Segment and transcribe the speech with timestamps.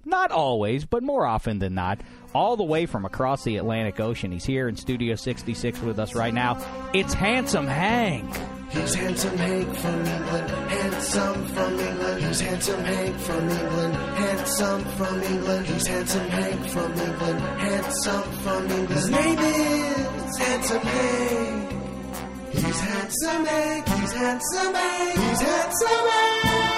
[0.05, 2.01] not always, but more often than not,
[2.35, 4.33] all the way from across the Atlantic Ocean.
[4.33, 6.59] He's here in Studio 66 with us right now.
[6.93, 8.29] It's Handsome Hank.
[8.71, 12.25] He's handsome Hank from England, handsome from England.
[12.25, 15.67] He's handsome Hank from England, handsome from England.
[15.67, 18.89] He's handsome Hank from England, handsome from England.
[18.89, 21.73] His name is Handsome Hank.
[22.53, 26.72] He's handsome Hank, he's handsome Hank, he's handsome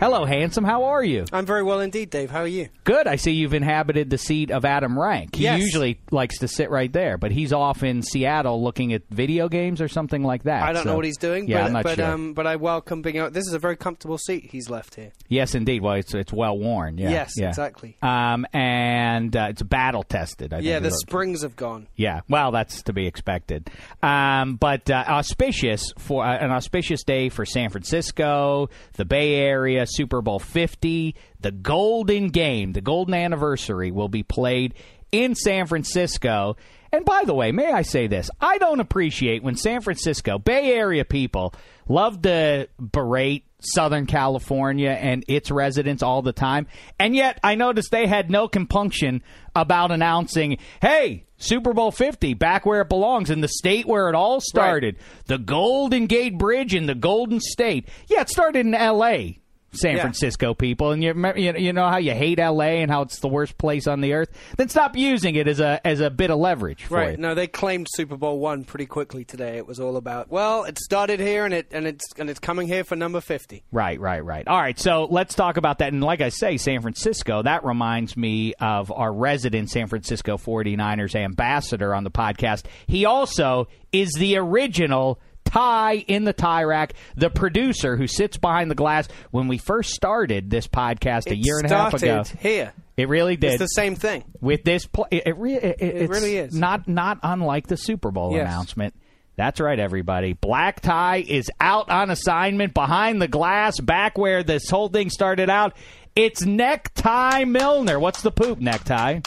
[0.00, 0.64] Hello, handsome.
[0.64, 1.26] How are you?
[1.30, 2.30] I'm very well indeed, Dave.
[2.30, 2.70] How are you?
[2.84, 3.06] Good.
[3.06, 5.34] I see you've inhabited the seat of Adam Rank.
[5.36, 5.60] He Yes.
[5.60, 9.82] usually likes to sit right there, but he's off in Seattle looking at video games
[9.82, 10.62] or something like that.
[10.62, 12.06] I don't So- know what he's doing, Yeah, but, I'm not but, sure.
[12.12, 13.34] um, but I welcome being out.
[13.34, 15.10] This is a very comfortable seat he's left here.
[15.28, 15.82] yes, indeed.
[15.82, 16.96] Well, it's it's well worn.
[16.96, 17.10] Yeah.
[17.10, 17.48] Yes, yeah.
[17.48, 17.98] exactly.
[18.00, 20.54] Um, and uh, it's battle tested.
[20.54, 21.88] I Yeah, the springs have gone.
[21.96, 23.68] Yeah, well, that's to be expected.
[24.02, 29.84] Um, but uh, auspicious for uh, an auspicious day for San Francisco, the Bay Area,
[29.90, 34.74] Super Bowl Fifty, the Golden Game, the Golden Anniversary will be played
[35.12, 36.56] in San Francisco.
[36.92, 38.30] And by the way, may I say this?
[38.40, 41.54] I don't appreciate when San Francisco Bay Area people
[41.88, 46.66] love to berate Southern California and its residents all the time.
[46.98, 49.22] And yet I noticed they had no compunction
[49.54, 54.14] about announcing, hey, Super Bowl 50, back where it belongs, in the state where it
[54.14, 54.96] all started.
[55.26, 57.88] The Golden Gate Bridge in the Golden State.
[58.08, 59.39] Yeah, it started in L.A.,
[59.72, 60.02] San Yeah.
[60.02, 62.82] Francisco people, and you, you know how you hate L.A.
[62.82, 64.28] and how it's the worst place on the earth.
[64.56, 67.18] Then stop using it as a as a bit of leverage for Right.
[67.18, 69.56] No, they claimed Super Bowl one pretty quickly today.
[69.58, 72.66] It was all about well, it started here and it and it's and it's coming
[72.66, 73.62] here for number fifty.
[73.70, 74.46] Right, right, right.
[74.48, 75.92] All right, so let's talk about that.
[75.92, 81.14] And like I say, San Francisco, that reminds me of our resident San Francisco 49ers
[81.14, 82.64] ambassador on the podcast.
[82.86, 88.70] He also is the original Ty in the tie rack, the producer who sits behind
[88.70, 89.08] the glass.
[89.30, 92.72] When we first started this podcast a year and a half ago, here.
[92.96, 93.52] it really did.
[93.52, 94.24] It's the same thing.
[94.40, 96.54] with this pl- it, it, re- it, it, really is.
[96.54, 98.42] not not unlike the Super Bowl Yes.
[98.46, 98.94] announcement.
[99.36, 100.34] That's right, everybody.
[100.34, 105.48] Black Tie is out on assignment behind the glass, back where this whole thing started
[105.48, 105.74] out.
[106.14, 107.98] It's Necktie Milner.
[107.98, 109.20] What's the poop, Necktie?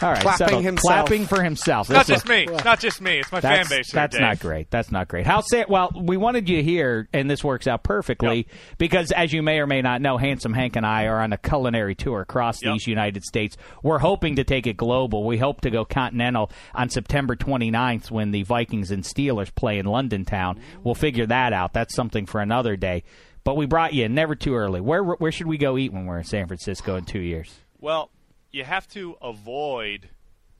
[0.00, 1.06] All right, Clapping so himself.
[1.06, 1.90] clapping for himself.
[1.90, 2.44] It's not just me.
[2.48, 3.18] It's not just me.
[3.18, 3.90] It's my That's, fan base.
[3.90, 4.20] here, that's Dave.
[4.20, 4.70] not great.
[4.70, 5.26] That's not great.
[5.26, 8.46] How say well, we wanted you here, and this works out perfectly
[8.78, 11.36] because, as you may or may not know, Handsome Hank and I are on a
[11.38, 12.72] culinary tour across Yep.
[12.74, 13.56] these United States.
[13.82, 15.24] We're hoping to take it global.
[15.26, 19.86] We hope to go continental on September 29th when the Vikings and Steelers play in
[19.86, 20.60] London town.
[20.84, 21.72] We'll figure that out.
[21.72, 23.02] That's something for another day.
[23.42, 24.80] But we brought you in never too early.
[24.80, 27.52] Where where should we go eat when we're in San Francisco in two years?
[27.80, 28.10] Well,
[28.52, 30.08] you have to avoid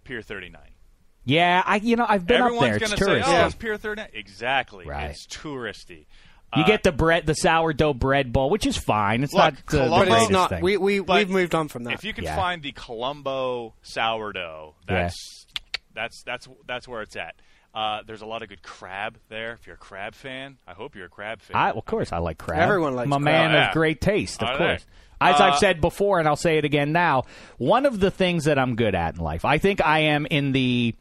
[0.05, 0.61] Pier 39.
[1.25, 2.77] Yeah, I you know I've been Everyone's up there.
[2.77, 4.87] It's going to say, "Oh, it's Pier 39." Exactly.
[4.87, 5.11] Right.
[5.11, 6.07] It's touristy.
[6.57, 9.23] You Uh, get the bread, the sourdough bread bowl, which is fine.
[9.23, 10.49] It's Look, not the, the greatest it's not.
[10.51, 10.63] thing.
[10.63, 11.93] we we we've moved on from that.
[11.93, 12.37] If you can Yeah.
[12.37, 15.47] find the Colombo sourdough, that's
[15.95, 17.35] that's that's that's where it's at.
[17.75, 19.53] Uh, there's a lot of good crab there.
[19.53, 21.55] If you're a crab fan, I hope you're a crab fan.
[21.55, 22.61] I, of course, I like crab.
[22.61, 23.25] Everyone likes I'm a crab.
[23.25, 23.69] man Oh, yeah.
[23.69, 24.83] of great taste, of Are course.
[24.85, 24.89] they?
[25.21, 27.25] As Uh, I've said before, and I'll say it again now,
[27.57, 30.53] one of the things that I'm good at in life, I think I am in
[30.53, 30.95] the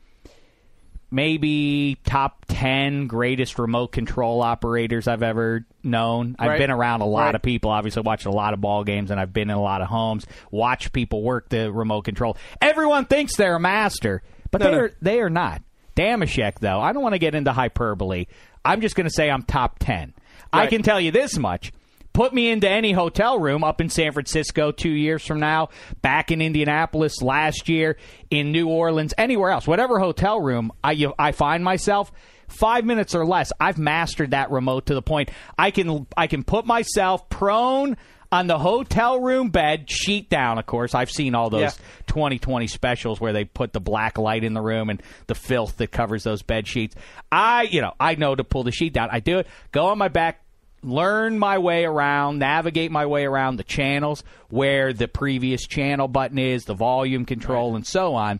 [1.10, 6.36] maybe top 10 greatest remote control operators I've ever known.
[6.38, 6.58] I've Right.
[6.58, 7.36] been around a lot Right.
[7.36, 9.82] of people, obviously watched a lot of ball games and I've been in a lot
[9.82, 12.36] of homes, watched people work the remote control.
[12.62, 14.22] Everyone thinks they're a master,
[14.52, 14.84] but No, they no.
[14.84, 15.62] are they are not.
[15.96, 18.26] Dameshek though, I don't want to get into hyperbole.
[18.66, 20.14] I'm just going to say I'm top 10.
[20.52, 21.72] I can tell you this much.
[22.18, 25.70] Put me into any hotel room up in San Francisco two years from now,
[26.02, 27.96] back in Indianapolis last year,
[28.32, 32.12] in New Orleans, anywhere else, whatever hotel room I, you, I find myself,
[32.48, 35.30] five minutes or less, I've mastered that remote to the point
[35.60, 37.98] I can I can put myself prone
[38.32, 40.58] on the hotel room bed, sheet down.
[40.58, 41.72] Of course, I've seen all those Yeah.
[42.08, 45.92] 20/20 specials where they put the black light in the room and the filth that
[45.92, 46.96] covers those bed sheets.
[47.32, 49.10] I, you know, I know to pull the sheet down.
[49.12, 49.48] I do it.
[49.72, 50.42] Go on my back,
[50.84, 56.38] learn my way around, navigate my way around the channels where the previous channel button
[56.38, 58.40] is, the volume control, and so on.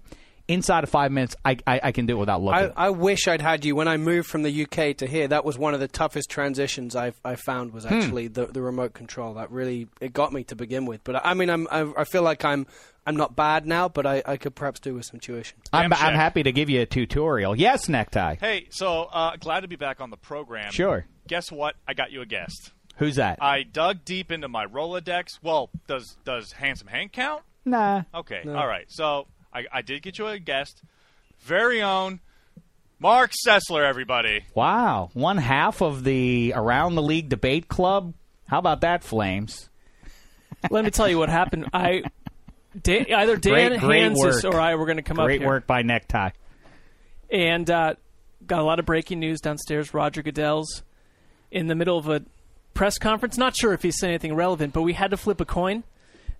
[0.50, 2.72] Inside of five minutes, I, I, I can do it without looking.
[2.78, 5.28] I, I wish I'd had you when I moved from the UK to here.
[5.28, 7.96] That was one of the toughest transitions I've I found was Hmm.
[7.96, 9.34] actually the the remote control.
[9.34, 11.04] That really it got me to begin with.
[11.04, 12.66] But I mean, I'm I, I feel like I'm
[13.08, 15.58] I'm not bad now, but I, I could perhaps do with some tuition.
[15.72, 17.56] I'm, I'm happy to give you a tutorial.
[17.56, 18.36] Yes, necktie.
[18.40, 20.72] Hey, so uh, glad to be back on the program.
[20.72, 21.06] Sure.
[21.28, 21.76] Guess what?
[21.88, 22.72] I got you a guest.
[22.98, 23.38] Who's that?
[23.42, 25.40] I dug deep into my Rolodex.
[25.42, 27.44] Well, does does Handsome Hank count?
[27.64, 28.04] nah.
[28.14, 28.86] Okay, all right.
[28.90, 30.82] So I, I did get you a guest,
[31.40, 32.20] very own
[33.00, 33.88] Mark Sessler.
[33.88, 35.12] Everybody, Wow.
[35.14, 38.14] One half of the Around the League Debate Club.
[38.48, 39.70] How about that, Flames?
[40.72, 41.70] Let me tell you what happened.
[41.74, 42.04] I
[42.82, 44.54] Dan, either Dan Great- great Hanzus work.
[44.54, 45.48] or I were going to come up Great here.
[45.50, 46.30] work by Necktie.
[47.32, 47.94] and uh,
[48.46, 49.94] got a lot of breaking news downstairs.
[49.94, 50.84] Roger Goodell's
[51.52, 52.24] in the middle of a
[52.74, 53.38] press conference.
[53.38, 55.84] Not sure if he said anything relevant, but we had to flip a coin,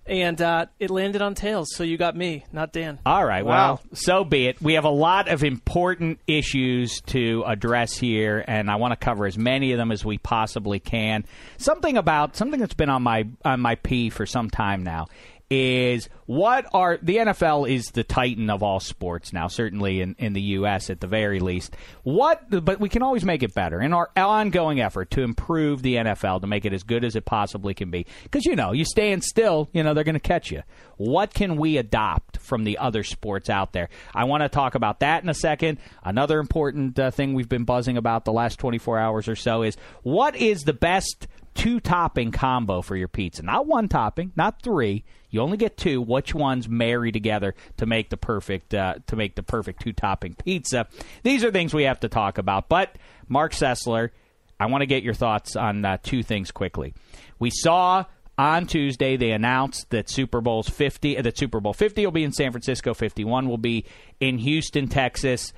[0.06, 1.68] and uh, it landed on tails.
[1.74, 2.98] So you got me, not Dan.
[3.04, 3.44] All right.
[3.44, 3.50] Wow.
[3.74, 4.60] Well, so be it.
[4.62, 9.26] We have a lot of important issues to address here, and I want to cover
[9.26, 11.24] as many of them as we possibly can.
[11.58, 15.06] Something about something that's been on my on my P for some time now
[15.50, 20.34] is what are the NFL is the titan of all sports now, certainly in, in
[20.34, 20.90] the U.S.
[20.90, 21.74] at the very least.
[22.02, 25.94] What, but we can always make it better in our ongoing effort to improve the
[25.94, 28.06] NFL to make it as good as it possibly can be.
[28.24, 30.62] Because you know, you stand still, you know they're going to catch you.
[30.98, 33.88] What can we adopt from the other sports out there?
[34.14, 35.78] I want to talk about that in a second.
[36.04, 39.78] Another important uh, thing we've been buzzing about the last 24 hours or so is
[40.02, 41.26] what is the best
[41.58, 43.42] two topping combo for your pizza.
[43.42, 45.04] Not one topping, not three.
[45.28, 46.00] You only get two.
[46.00, 50.34] Which ones marry together to make the perfect uh, to make the perfect two topping
[50.34, 50.86] pizza?
[51.24, 52.68] These are things we have to talk about.
[52.68, 52.96] But
[53.28, 54.10] Mark Sessler,
[54.58, 56.94] I want to get your thoughts on uh, two things quickly.
[57.40, 58.04] We saw
[58.38, 62.24] on Tuesday they announced that Super Bowl's 50 uh, that Super Bowl 50 will be
[62.24, 63.84] in San Francisco, 51 will be
[64.20, 65.52] in Houston, Texas.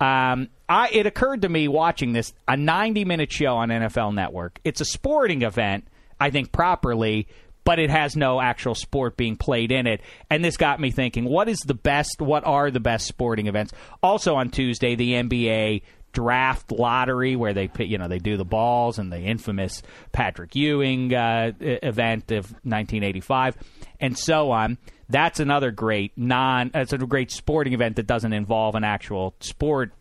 [0.00, 4.60] Um, I it occurred to me watching this a 90 minute show on NFL Network.
[4.64, 5.88] It's a sporting event,
[6.20, 7.26] I think properly,
[7.64, 10.00] but it has no actual sport being played in it.
[10.30, 12.20] And this got me thinking: what is the best?
[12.20, 13.72] What are the best sporting events?
[14.02, 18.98] Also on Tuesday, the NBA draft lottery where they you know they do the balls
[18.98, 23.56] and the infamous Patrick Ewing uh, event of 1985
[24.00, 24.78] and so on.
[25.08, 26.70] That's another great non.
[26.74, 29.92] It's a great sporting event that doesn't involve an actual sport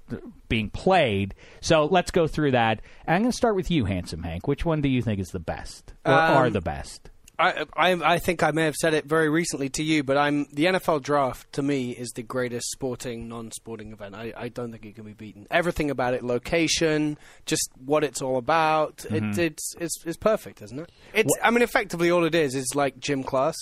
[0.49, 1.33] being played.
[1.61, 2.81] So let's go through that.
[3.05, 4.47] And I'm going to start with you, handsome Hank.
[4.47, 7.09] Which one do you think is the best, or Um, are the best?
[7.39, 10.47] I, I I think I may have said it very recently to you, but I'm
[10.51, 14.15] the NFL draft to me is the greatest sporting non-sporting event.
[14.15, 15.45] I, I don't think it can be beaten.
[15.51, 20.79] Everything about it, location, just what it's all about, it, it's, it's it's perfect, isn't
[20.79, 20.91] it?
[21.13, 23.55] It's I mean, effectively all it is is like gym class.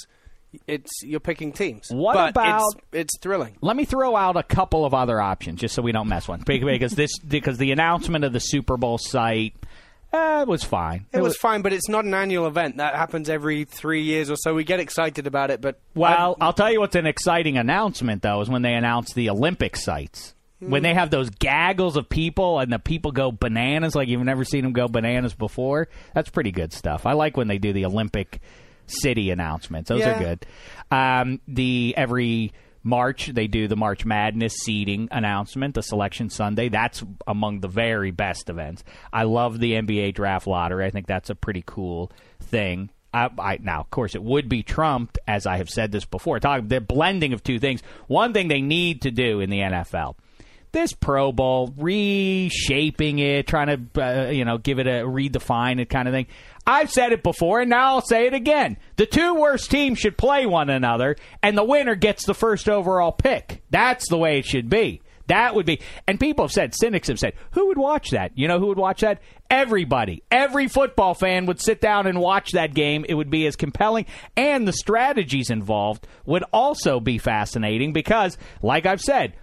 [0.68, 1.88] It's you're picking teams.
[1.90, 3.58] What but about- it's, it's thrilling?
[3.62, 6.42] Let me throw out a couple of other options just so we don't mess one
[6.46, 9.56] because this because the announcement of the Super Bowl site
[10.14, 11.06] uh, was fine.
[11.12, 12.78] It was fine, but it's not an annual event.
[12.78, 14.54] That happens every three years or so.
[14.54, 18.42] We get excited about it, but Well, I'll tell you what's an exciting announcement though
[18.42, 20.34] is when they announce the Olympic sites.
[20.60, 24.44] When they have those gaggles of people and the people go bananas like you've never
[24.44, 27.06] seen them go bananas before, that's pretty good stuff.
[27.06, 28.42] I like when they do the Olympic
[28.88, 30.16] city announcements; those Yeah.
[30.18, 30.46] are good.
[30.92, 36.70] Um, the every March they do the March Madness seeding announcement, the Selection Sunday.
[36.70, 38.84] That's among the very best events.
[39.12, 40.86] I love the NBA Draft Lottery.
[40.86, 42.90] I think that's a pretty cool thing.
[43.14, 46.40] I, I, now, of course, it would be trumped, as I have said this before.
[46.42, 47.82] Talk the blending of two things.
[48.08, 50.16] One thing they need to do in the NFL
[50.74, 55.90] this Pro Bowl, reshaping it, trying to uh, you know give it a redefine it
[55.90, 56.28] kind of thing.
[56.68, 58.78] I've said it before, and now I'll say it again.
[58.96, 63.12] The two worst teams should play one another, and the winner gets the first overall
[63.12, 63.62] pick.
[63.70, 65.02] That's the way it should be.
[65.28, 68.38] That would be, and people have said, cynics have said, who would watch that?
[68.38, 69.22] You know who would watch that?
[69.50, 70.24] Everybody.
[70.30, 73.06] Every football fan would sit down and watch that game.
[73.08, 74.06] It would be as compelling,
[74.38, 79.34] and the strategies involved would also be fascinating because, like I've said,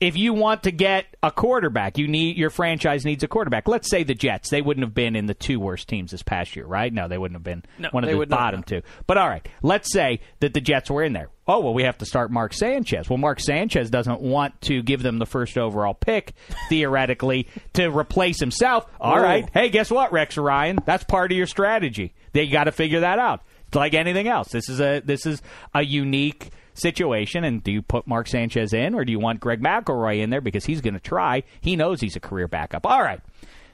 [0.00, 3.66] if you want to get a quarterback, you need your franchise needs a quarterback.
[3.66, 6.54] Let's say the Jets, they wouldn't have been in the two worst teams this past
[6.54, 6.92] year, right?
[6.92, 8.82] No, they wouldn't have been No, one of the bottom two.
[9.06, 11.30] But all right, let's say that the Jets were in there.
[11.48, 13.08] Oh well, we have to start Mark Sanchez.
[13.08, 16.34] Well, Mark Sanchez doesn't want to give them the first overall pick
[16.68, 18.86] theoretically to replace himself.
[19.00, 19.22] All Whoa.
[19.22, 20.78] right, hey, guess what, Rex Ryan?
[20.84, 22.14] That's part of your strategy.
[22.32, 23.42] They got to figure that out.
[23.66, 24.48] It's like anything else.
[24.48, 25.42] This is a this is
[25.74, 27.44] a unique situation.
[27.44, 30.40] And do you put Mark Sanchez in, or do you want Greg McElroy in there
[30.40, 31.42] because he's going to try?
[31.60, 32.86] He knows he's a career backup.
[32.86, 33.20] All right,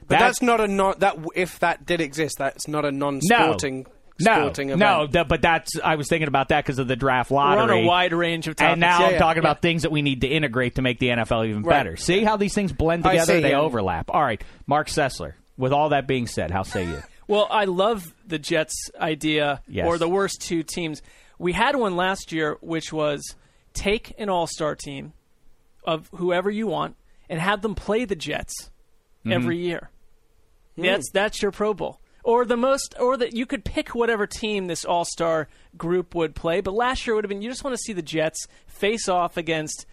[0.07, 0.95] but that's not a non.
[0.99, 3.85] That if that did exist, that's not a non-sporting.
[4.19, 4.79] no, sporting event.
[4.79, 5.07] no.
[5.07, 7.83] th- but that's I was thinking about that because of the draft We're on lottery.
[7.83, 8.71] a wide range of topics.
[8.73, 9.49] and now Yeah, I'm yeah, talking yeah.
[9.49, 11.77] about things that we need to integrate to make the NFL even Right.
[11.79, 11.95] better.
[11.97, 13.41] See how these things blend together?
[13.41, 13.59] they yeah.
[13.59, 14.09] overlap.
[14.09, 15.33] All right, Mark Sessler.
[15.57, 17.01] With all that being said, how say you?
[17.27, 19.87] Well, I love the Jets idea Yes.
[19.87, 21.01] or the worst two teams.
[21.39, 23.35] We had one last year, which was
[23.73, 25.13] take an all star team
[25.83, 26.95] of whoever you want
[27.29, 28.69] and have them play the Jets
[29.25, 29.31] Mm-hmm.
[29.31, 29.89] every year.
[30.75, 30.83] Hmm.
[30.83, 31.99] That's that's your Pro Bowl.
[32.23, 36.35] Or the most, or that you could pick whatever team this All Star group would
[36.35, 36.61] play.
[36.61, 39.35] But last year would have been you just want to see the Jets face off
[39.35, 39.87] against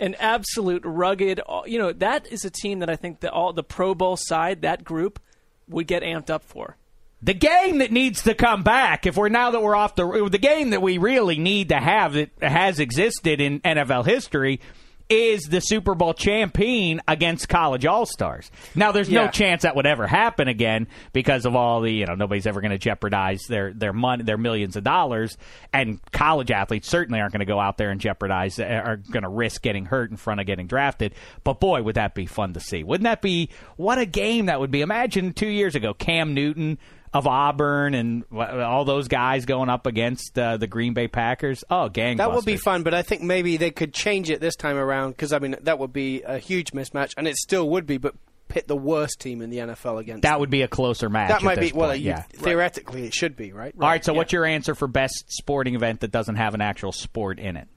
[0.00, 1.40] an absolute rugged.
[1.66, 4.62] You know that is a team that I think the all the Pro Bowl side
[4.62, 5.20] that group
[5.68, 6.78] would get amped up for.
[7.20, 10.38] The game that needs to come back, if we're now that we're off the the
[10.38, 14.60] game that we really need to have that has existed in NFL history,
[15.08, 18.50] is the Super Bowl champion against college all stars.
[18.74, 22.14] Now, there's no chance that would ever happen again because of all the you know
[22.14, 25.38] nobody's ever going to jeopardize their their money, their millions of dollars,
[25.72, 29.22] and college athletes certainly aren't going to go out there and jeopardize eh, are going
[29.22, 31.14] to risk getting hurt in front of getting drafted.
[31.42, 32.84] But boy, would that be fun to see!
[32.84, 34.82] Wouldn't that be what a game that would be?
[34.82, 36.78] Imagine two years ago, Cam Newton
[37.12, 41.64] of Auburn and all those guys going up against uh, the Green Bay Packers.
[41.70, 42.18] Oh, gang!
[42.18, 45.10] That would be fun, but I think maybe they could change it this time around
[45.12, 47.96] because I mean that would be a huge mismatch, and it still would be.
[47.98, 48.14] But
[48.48, 50.40] pit the worst team in the NFL against That them.
[50.40, 51.28] would be a closer match.
[51.28, 51.90] that might be well.
[51.90, 52.22] point, you- yeah.
[52.32, 53.74] theoretically, it should be right.
[53.78, 54.02] All right.
[54.04, 57.56] So, what's your answer for best sporting event that doesn't have an actual sport in
[57.56, 57.68] it?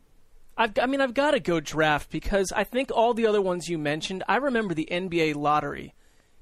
[0.58, 3.68] I've, I mean, I've got to go draft because I think all the other ones
[3.68, 5.94] you mentioned, I remember the NBA lottery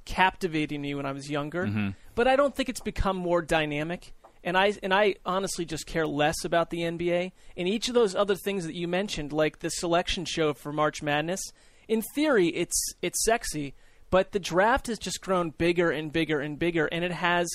[0.10, 1.90] captivating me when I was younger, Mm-hmm.
[2.16, 4.14] but I don't think it's become more dynamic.
[4.44, 7.32] And I and I honestly just care less about the NBA.
[7.58, 11.02] And each of those other things that you mentioned, like the selection show for March
[11.04, 11.42] Madness,
[11.88, 13.74] in theory, it's it's sexy,
[14.10, 17.48] but the draft has just grown bigger and bigger and bigger, and it has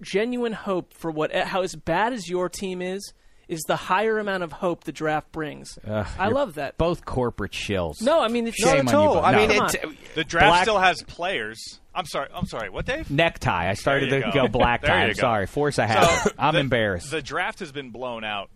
[0.00, 3.12] genuine hope for what how as bad as your team is
[3.48, 5.78] is the higher amount of hope the draft brings.
[5.86, 6.76] I love that.
[6.78, 8.02] Both corporate shills.
[8.02, 9.14] No, I mean it's Shame Not at on you all.
[9.16, 9.24] both.
[9.24, 9.38] I No.
[9.38, 10.14] mean, Come it.
[10.14, 11.80] The draft Black- still has players.
[11.94, 12.28] I'm sorry.
[12.32, 12.70] I'm sorry.
[12.70, 13.10] What, Dave?
[13.10, 13.68] Necktie.
[13.68, 14.48] I started to go, go.
[14.58, 15.02] black tie.
[15.02, 15.12] I'm go.
[15.14, 15.46] sorry.
[15.46, 16.04] Force a hat.
[16.24, 17.10] So, I'm the- embarrassed.
[17.10, 18.50] The draft has been blown out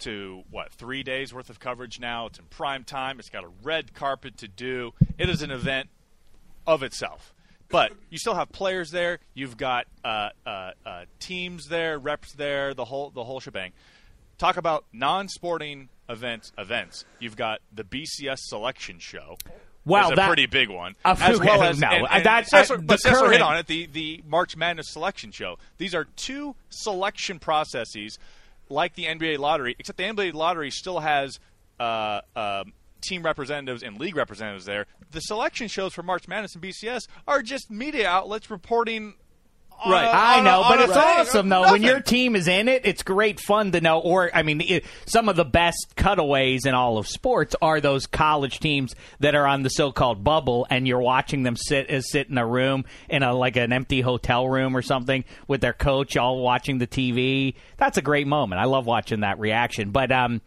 [0.00, 2.26] to what three days worth of coverage now.
[2.26, 3.18] It's in prime time.
[3.20, 4.92] It's got a red carpet to do.
[5.18, 5.90] It is an event
[6.66, 7.32] of itself.
[7.68, 9.18] But you still have players there.
[9.32, 13.72] You've got uh, uh, uh, teams there, reps there, the whole the whole shebang.
[14.42, 16.50] Talk about non-sporting events.
[16.58, 17.04] Events.
[17.20, 19.36] You've got the BCS selection show.
[19.84, 22.74] Well, that's a pretty big one, Uh, as well as no, and, and that- Cesar-
[22.74, 23.68] uh, the but Cesar hit on it.
[23.68, 25.58] The the March Madness selection show.
[25.78, 28.18] These are two selection processes
[28.68, 31.38] like the NBA lottery, except the NBA lottery still has
[31.78, 34.86] uh, um, team representatives and league representatives there.
[35.12, 39.14] The selection shows for March Madness and BCS are just media outlets reporting
[39.84, 40.04] Right.
[40.06, 41.02] I on a- know, on but a it's thing.
[41.02, 42.82] awesome though when your team is in it.
[42.84, 43.98] It's great fun to know.
[43.98, 48.06] Or I mean, it, some of the best cutaways in all of sports are those
[48.06, 52.28] college teams that are on the so-called bubble, and you're watching them sit uh, sit
[52.28, 56.16] in a room in a like an empty hotel room or something with their coach,
[56.16, 57.54] all watching the TV.
[57.76, 58.60] That's a great moment.
[58.60, 59.90] I love watching that reaction.
[59.90, 60.40] But um,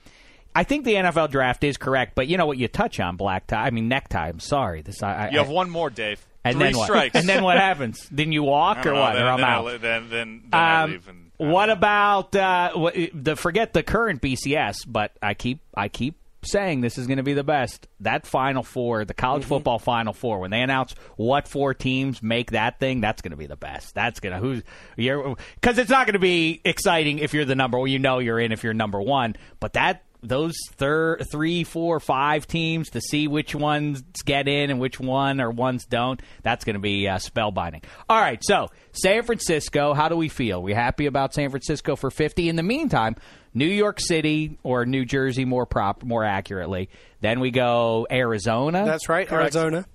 [0.55, 2.15] I think the NFL draft is correct.
[2.15, 2.57] But you know what?
[2.57, 3.65] You touch on black tie.
[3.65, 4.29] I mean necktie.
[4.29, 4.81] I'm sorry.
[4.81, 6.25] This I, I You have one more, Dave.
[6.45, 6.85] And Three then what?
[6.85, 7.15] strikes.
[7.15, 8.07] And then what happens?
[8.11, 9.13] then you walk or know, what?
[9.15, 9.65] Then, or I'm then out.
[9.65, 11.07] li- then then, then I Um, leave.
[11.09, 11.73] And, I don't what know.
[11.73, 14.75] about uh, what, the forget the current BCS?
[14.87, 17.87] But I keep I keep saying this is going to be the best.
[18.01, 19.49] That Final Four, the college Mm-hmm.
[19.49, 23.37] football Final Four, when they announce what four teams make that thing, that's going to
[23.37, 23.95] be the best.
[23.95, 24.61] That's going to who's
[24.95, 27.77] you're because it's not going to be exciting if you're the number.
[27.79, 30.03] Well, you know you're in if you're number one, but that.
[30.27, 35.39] Those thir- three, four, five teams to see which ones get in and which one
[35.39, 36.21] or ones don't.
[36.43, 37.83] That's going to be uh, spellbinding.
[38.09, 39.93] All right, so San Francisco.
[39.93, 40.61] How do we feel?
[40.61, 42.49] We happy about San Francisco for fifty?
[42.49, 43.15] In the meantime,
[43.53, 46.89] New York City or New Jersey, more prop, more accurately.
[47.21, 48.83] Then we go Arizona.
[48.85, 49.85] That's right, Arizona.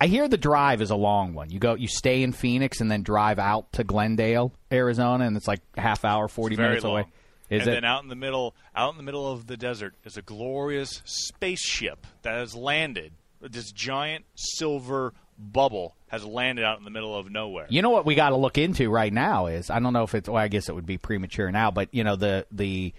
[0.00, 1.50] I hear the drive is a long one.
[1.50, 5.46] You go, you stay in Phoenix and then drive out to Glendale, Arizona, and it's
[5.46, 6.92] like half hour, forty Very minutes long.
[6.94, 7.06] away.
[7.52, 7.74] Is and it?
[7.74, 11.02] then out in the middle, out in the middle of the desert, is a glorious
[11.04, 13.12] spaceship that has landed.
[13.40, 17.66] This giant silver bubble has landed out in the middle of nowhere.
[17.68, 20.14] You know what we got to look into right now is I don't know if
[20.14, 22.92] it's well I guess it would be premature now, but you know the the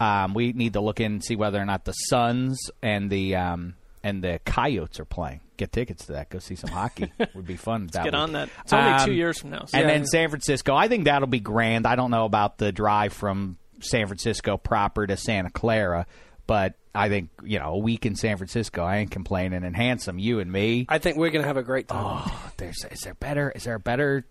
[0.00, 3.34] um, we need to look in and see whether or not the Suns and the
[3.34, 3.74] um,
[4.04, 5.40] and the Coyotes are playing.
[5.56, 6.28] Get tickets to that.
[6.30, 7.12] Go see some hockey.
[7.34, 7.88] would be fun.
[7.92, 8.48] Let's get on that.
[8.62, 9.94] It's only two years from now, so- And Yeah.
[9.94, 10.72] then San Francisco.
[10.76, 11.84] I think that'll be grand.
[11.84, 16.06] I don't know about the drive from San Francisco proper to Santa Clara,
[16.46, 18.82] but I think you know a week in San Francisco.
[18.82, 19.62] I ain't complaining.
[19.64, 20.86] And handsome, you and me.
[20.88, 22.22] I think we're going to have a great time.
[22.26, 24.26] Oh, there's is there better is there a better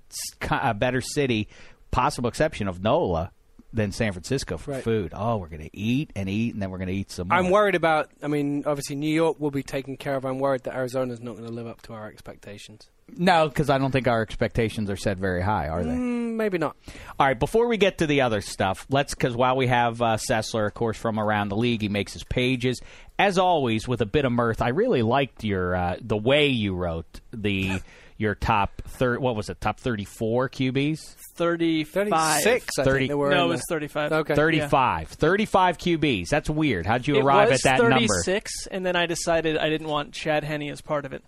[0.50, 1.48] a better city,
[1.92, 3.32] possible exception of NOLA,
[3.74, 4.84] than San Francisco for Right.
[4.84, 5.12] food?
[5.16, 7.28] Oh, we're gonna eat and eat, and then we're gonna eat some.
[7.28, 7.38] More.
[7.38, 8.10] I'm worried about.
[8.24, 10.26] I mean, obviously New York will be taken care of.
[10.26, 12.90] I'm worried that Arizona's not going to live up to our expectations.
[13.16, 15.92] No, because I don't think our expectations are set very high, are they?
[15.92, 16.76] Mm, maybe not.
[17.20, 20.18] All right, before we get to the other stuff, let's because while we have uh,
[20.18, 22.82] Sessler, of course, from around the league, he makes his pages
[23.18, 24.62] as always with a bit of mirth.
[24.62, 27.82] I really liked your uh, the way you wrote the
[28.18, 29.20] your top third.
[29.20, 29.62] What was it?
[29.62, 31.00] Top thirty four QBs.
[31.38, 32.44] 35.
[32.44, 33.30] 36, I Thirty- think they were.
[33.30, 34.12] No, it was 35.
[34.12, 34.34] Okay.
[34.36, 35.10] 35.
[35.10, 36.30] 35 QBs.
[36.30, 36.88] That's weird.
[36.88, 38.08] How'd you It arrive at that number?
[38.26, 41.24] 36, and then I decided I didn't want Chad Henne as part of it.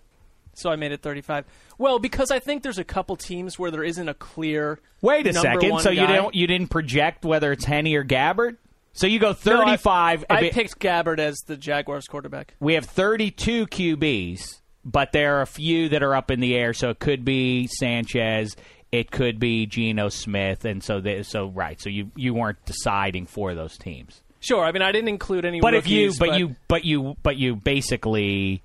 [0.54, 1.44] So I made it 35.
[1.78, 5.32] Well, because I think there's a couple teams where there isn't a clear Wait a
[5.32, 5.70] second.
[5.70, 6.16] one So you guy.
[6.16, 8.56] don't you didn't project whether it's Henne or Gabbert?
[8.92, 10.24] So you go No, I- 35.
[10.28, 12.54] I, it- picked Gabbert as the Jaguars quarterback.
[12.60, 16.74] we have 32 QBs, but there are a few that are up in the air.
[16.74, 18.56] So it could be Sanchez,
[18.92, 21.80] it could be Geno Smith, and so they, so right.
[21.80, 24.20] So you you weren't deciding for those teams.
[24.40, 27.16] Sure, I mean I didn't include any But if you rookies, but you but you
[27.22, 28.62] but you basically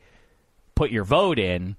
[0.76, 1.76] put your vote in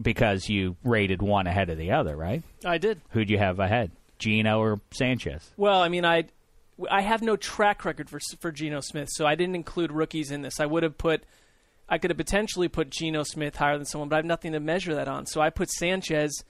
[0.00, 2.42] because you rated one ahead of the other, right?
[2.64, 3.00] I did.
[3.10, 3.90] Who'd you have ahead?
[4.18, 5.50] Geno or Sanchez?
[5.56, 6.24] Well, I mean, I
[6.90, 10.42] I have no track record for for Geno Smith, so I didn't include rookies in
[10.42, 10.60] this.
[10.60, 11.24] I would have put,
[11.88, 14.60] I could have potentially put Geno Smith higher than someone, but I have nothing to
[14.60, 15.26] measure that on.
[15.26, 16.44] So I put Sanchez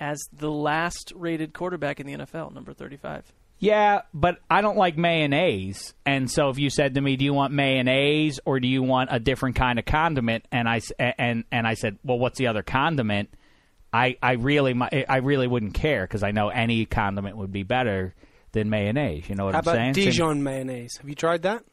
[0.00, 3.24] as the last rated quarterback in the NFL, number thirty-five.
[3.60, 5.92] Yeah, but I don't like mayonnaise.
[6.06, 9.10] And so if you said to me, "Do you want mayonnaise or do you want
[9.12, 12.46] a different kind of condiment?" and I s- and and I said, "Well, what's the
[12.46, 13.30] other condiment?"
[13.92, 14.74] I I really
[15.08, 18.14] I really wouldn't care because I know any condiment would be better
[18.52, 19.28] than mayonnaise.
[19.28, 19.94] You know what How I'm about saying?
[19.94, 20.96] So- Dijon mayonnaise?
[20.98, 21.64] Have you tried that?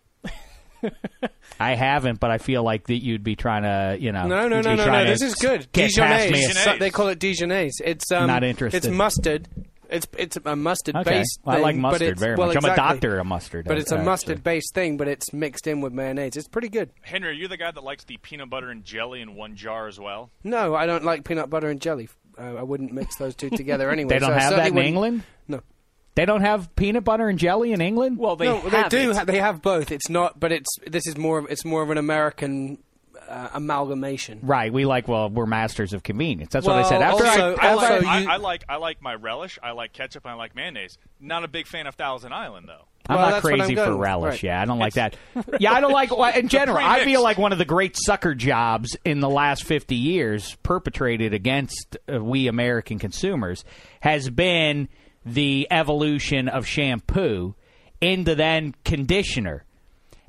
[1.60, 4.28] I haven't, but I feel like that you'd be trying to, you know.
[4.28, 5.06] No, no, no, no, no.
[5.06, 5.72] This is good.
[5.72, 6.30] Get past.
[6.30, 6.80] Dijonnaise.
[6.80, 7.82] They call it Dijonnaise.
[7.84, 8.86] It's um, Not interested.
[8.86, 9.48] It's mustard.
[9.88, 11.20] It's it's a mustard Okay.
[11.20, 11.40] based.
[11.46, 12.58] Well, I like thing, but mustard it's- very well, much.
[12.58, 12.94] I'm a exactly.
[13.00, 16.36] doctor of mustard, But it's a mustard based thing, but it's mixed in with mayonnaise.
[16.38, 16.90] It's pretty good.
[17.02, 19.88] Henry, are you the guy that likes the peanut butter and jelly in one jar
[19.88, 20.32] as well?
[20.44, 22.10] No, I don't like peanut butter and jelly.
[22.38, 24.10] Uh, I wouldn't mix those two together anyway.
[24.10, 25.24] They don't so have that in wouldn't- England.
[25.48, 25.62] No.
[26.16, 28.18] They don't have peanut butter and jelly in England.
[28.18, 29.12] Well, they no, have they do.
[29.12, 29.28] it.
[29.28, 29.92] They have both.
[29.92, 31.40] It's not, but it's this is more.
[31.40, 32.78] of It's more of an American
[33.28, 34.40] uh, amalgamation.
[34.44, 34.72] Right.
[34.72, 35.08] We like.
[35.08, 36.54] Well, we're masters of convenience.
[36.54, 37.02] That's what I said.
[37.02, 39.60] After also- I, I, also like, you- I, I like I like my relish.
[39.62, 40.24] I like ketchup.
[40.26, 40.98] and I like mayonnaise.
[41.20, 42.86] Not a big fan of Thousand Island though.
[43.08, 44.32] I'm Well, not that's what I'm crazy for relish.
[44.36, 44.44] Right.
[44.44, 45.16] Yeah, I don't like that.
[45.60, 46.16] Yeah, I don't like.
[46.16, 49.64] well, In general, I feel like one of the great sucker jobs in the last
[49.64, 53.64] 50 years perpetrated against uh, we American consumers
[54.00, 54.90] has been
[55.26, 57.56] the evolution of shampoo
[58.02, 59.66] into then conditioner.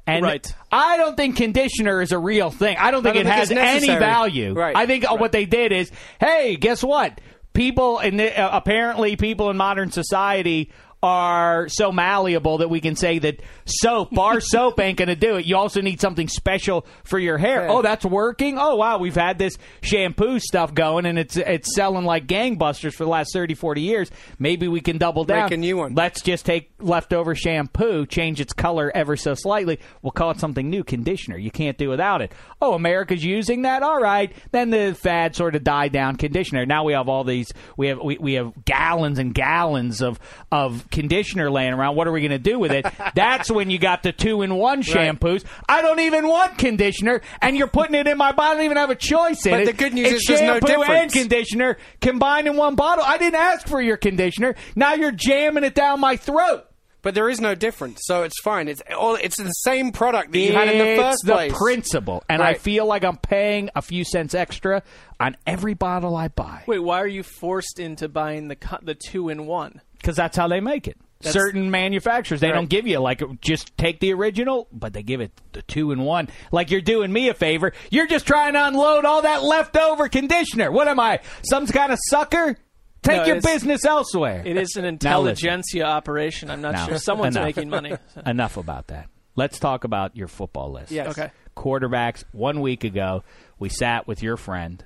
[0.07, 0.55] And Right.
[0.71, 2.77] I don't think conditioner is a real thing.
[2.79, 4.55] I don't think I don't it think has any value.
[4.55, 4.77] Right.
[4.77, 7.21] I think uh, what they did is, hey, guess what?
[7.57, 10.71] people in the, uh, apparently people in modern society
[11.07, 15.37] are so malleable that we can say that soap, bar soap, ain't going to do
[15.37, 15.47] it.
[15.47, 17.69] You also need something special for your hair.
[17.69, 18.59] Oh, that's working.
[18.59, 23.05] Oh, wow, we've had this shampoo stuff going, and it's it's selling like gangbusters for
[23.05, 24.11] the last 30, 40 years.
[24.41, 25.45] Maybe we can double down.
[25.45, 25.95] Make a new one.
[25.95, 29.79] Let's just take leftover shampoo, change its color ever so slightly.
[30.03, 31.39] We'll call it something new, conditioner.
[31.39, 32.33] You can't do without it.
[32.61, 33.85] Oh, America's using that.
[33.85, 34.33] All right.
[34.51, 36.17] Then the fad sort of died down.
[36.17, 36.67] Conditioner.
[36.67, 37.53] Now we have all these.
[37.77, 40.19] We have we, we have gallons and gallons of
[40.51, 41.95] of conditioner laying around.
[41.95, 42.87] What are we going to do with it?
[43.15, 45.45] That's when you got the two in one shampoos.
[45.69, 48.53] I don't even want conditioner, and you're putting it in my bottle.
[48.53, 49.67] I don't even have a choice in But it.
[49.67, 53.05] the good news It's is there's no shampoo and conditioner combined in one bottle.
[53.07, 54.55] I didn't ask for your conditioner.
[54.75, 56.65] Now you're jamming it down my throat.
[57.03, 58.67] But there is no difference, so it's fine.
[58.67, 59.15] It's all.
[59.15, 61.53] It's the same product that you had in the It's first the place.
[61.57, 64.83] principle, and I feel like I'm paying a few cents extra
[65.21, 69.29] on every bottle I buy Wait, why are you forced into buying the the two
[69.29, 69.83] in one?
[70.07, 70.97] Because that's how they make it.
[71.19, 72.55] That's- Certain manufacturers they Right.
[72.55, 76.03] don't give you like just take the original, but they give it the two in
[76.03, 76.29] one.
[76.53, 77.73] Like you're doing me a favor.
[77.91, 80.71] You're just trying to unload all that leftover conditioner.
[80.71, 81.19] What am I?
[81.43, 82.57] Some kind of sucker?
[83.03, 84.43] Take No, your business elsewhere.
[84.45, 86.51] It is an intelligentsia operation.
[86.51, 87.47] I'm not Now, sure someone's enough.
[87.47, 87.97] making money.
[88.27, 89.09] Enough about that.
[89.37, 90.93] Let's talk about your football list.
[90.93, 91.09] Yes.
[91.19, 91.31] Okay.
[91.57, 92.25] Quarterbacks.
[92.33, 93.23] One week ago,
[93.59, 94.85] we sat with your friend,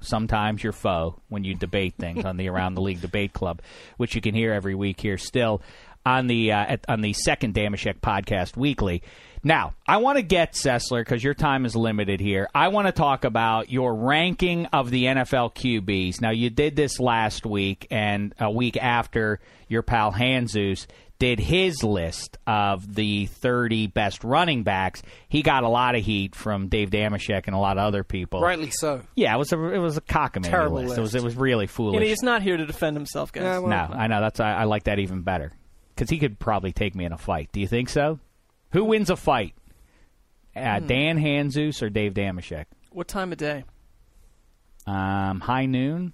[0.00, 3.62] sometimes your foe, when you debate things on the Around the League Debate Club,
[3.96, 5.62] which you can hear every week here still
[6.04, 9.02] on the uh, at, on the second Dameshek podcast weekly.
[9.42, 12.48] Now, I want to get Sessler because your time is limited here.
[12.54, 16.20] I want to talk about your ranking of the NFL QBs.
[16.20, 20.86] Now, you did this last week, and a week after your pal Hanzus
[21.20, 25.02] did his list of the 30 best running backs.
[25.28, 28.40] He got a lot of heat from Dave Dameshek and a lot of other people.
[28.40, 29.02] Rightly so.
[29.14, 30.98] Yeah, it was a it was a cockamamie Terrible list.
[30.98, 32.02] It was it was really And foolish.
[32.08, 33.44] he's not here to defend himself, guys.
[33.44, 35.52] Yeah, well- no, I know that's I, I like that even better
[35.94, 37.50] because he could probably take me in a fight.
[37.52, 38.18] Do you think so?
[38.72, 39.54] Who wins a fight?
[40.56, 40.86] Uh, Hmm.
[40.88, 42.64] Dan Hanzus or Dave Dameshek?
[42.90, 43.62] What time of day?
[44.86, 46.12] Um, high noon.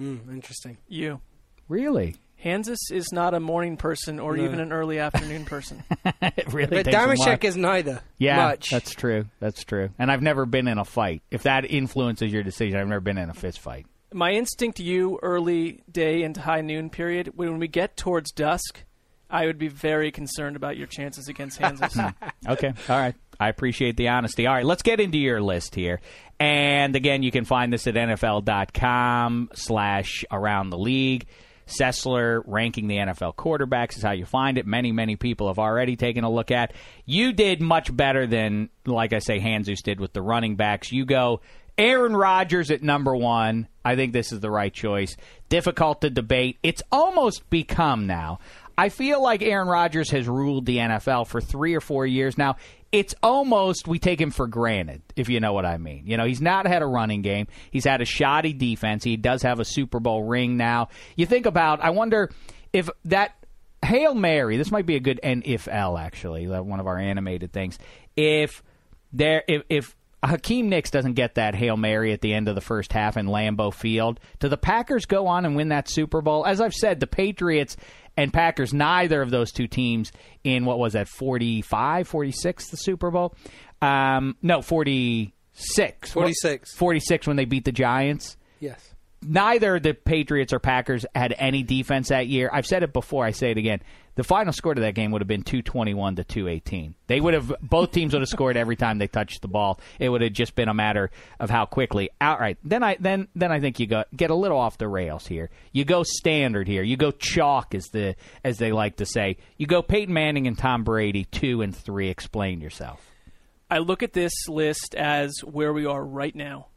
[0.00, 0.76] Mm, interesting.
[0.88, 1.20] You.
[1.68, 2.16] Really?
[2.44, 4.44] Hanzus is not a morning person or No.
[4.44, 5.82] even an early afternoon person.
[6.22, 6.76] it really.
[6.76, 7.18] But takes some luck.
[7.18, 8.00] Dameshek is neither.
[8.18, 8.70] Yeah, much.
[8.70, 9.26] that's true.
[9.40, 9.90] That's true.
[9.98, 11.22] And I've never been in a fight.
[11.30, 13.86] If that influences your decision, I've never been in a fist fight.
[14.12, 18.84] My instinct, you early day into high noon period, when we get towards dusk,
[19.28, 21.92] I would be very concerned about your chances against Hanzus.
[22.46, 22.50] Hmm.
[22.52, 22.72] Okay.
[22.88, 23.14] All right.
[23.40, 24.46] I appreciate the honesty.
[24.46, 26.00] All right, let's get into your list here.
[26.40, 31.26] And again, you can find this at NFL.com slash around the league.
[31.66, 34.66] Sessler ranking the NFL quarterbacks is how you find it.
[34.66, 36.72] Many, many people have already taken a look at.
[37.04, 40.92] You did much better than, like I say, Hanzus did with the running backs.
[40.92, 41.40] You go
[41.78, 43.68] Aaron Rodgers at number one.
[43.84, 45.16] I think this is the right choice.
[45.48, 46.58] Difficult to debate.
[46.62, 48.38] It's almost become now.
[48.78, 52.56] I feel like Aaron Rodgers has ruled the NFL for three or four years now.
[52.92, 56.06] It's almost we take him for granted, if you know what I mean.
[56.06, 57.46] You know, he's not had a running game.
[57.70, 59.04] He's had a shoddy defense.
[59.04, 60.88] He does have a Super Bowl ring now.
[61.16, 62.30] You think about, I wonder
[62.72, 63.32] if that
[63.84, 67.52] Hail Mary, this might be a good N if L actually, one of our animated
[67.52, 67.78] things.
[68.16, 68.62] If
[69.12, 72.60] there if, if Hakeem Nicks doesn't get that Hail Mary at the end of the
[72.60, 76.44] first half in Lambeau Field, do the Packers go on and win that Super Bowl?
[76.46, 77.76] As I've said, the Patriots
[78.16, 80.12] and Packers, neither of those two teams
[80.44, 83.34] in what was that 45, 46 the Super Bowl?
[83.82, 86.12] Um, no, 46.
[86.12, 86.74] 46.
[86.74, 88.94] 46 when they beat the Giants Yes.
[89.22, 92.48] neither the Patriots or Packers had any defense that year.
[92.52, 93.80] I've said it before, I say it again.
[94.16, 96.94] The final score to that game would have been 221 to 218.
[97.06, 99.78] They would have both teams would have scored every time they touched the ball.
[99.98, 102.08] It would have just been a matter of how quickly.
[102.18, 102.56] Outright.
[102.64, 105.50] Then I then then I think you go get a little off the rails here.
[105.72, 106.82] You go standard here.
[106.82, 109.36] You go chalk as the as they like to say.
[109.58, 112.08] You go Peyton Manning and Tom Brady 2 and 3.
[112.08, 113.12] Explain yourself.
[113.70, 116.68] I look at this list as where we are right now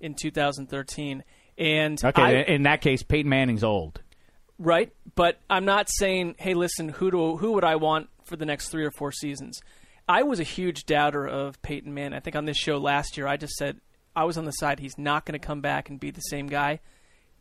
[0.00, 1.24] in 2013.
[1.56, 4.02] And Okay, I, in that case Peyton Manning's old.
[4.58, 8.46] Right, but I'm not saying, hey, listen, who do who would I want for the
[8.46, 9.60] next three or four seasons?
[10.08, 12.16] I was a huge doubter of Peyton Manning.
[12.16, 13.80] I think on this show last year, I just said
[14.14, 16.46] I was on the side he's not going to come back and be the same
[16.46, 16.80] guy.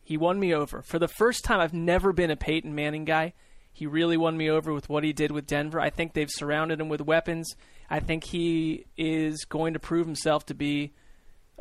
[0.02, 1.60] He won me over for the first time.
[1.60, 3.34] I've never been a Peyton Manning guy.
[3.72, 5.80] He really won me over with what he did with Denver.
[5.80, 7.56] I think they've surrounded him with weapons.
[7.90, 10.94] I think he is going to prove himself to be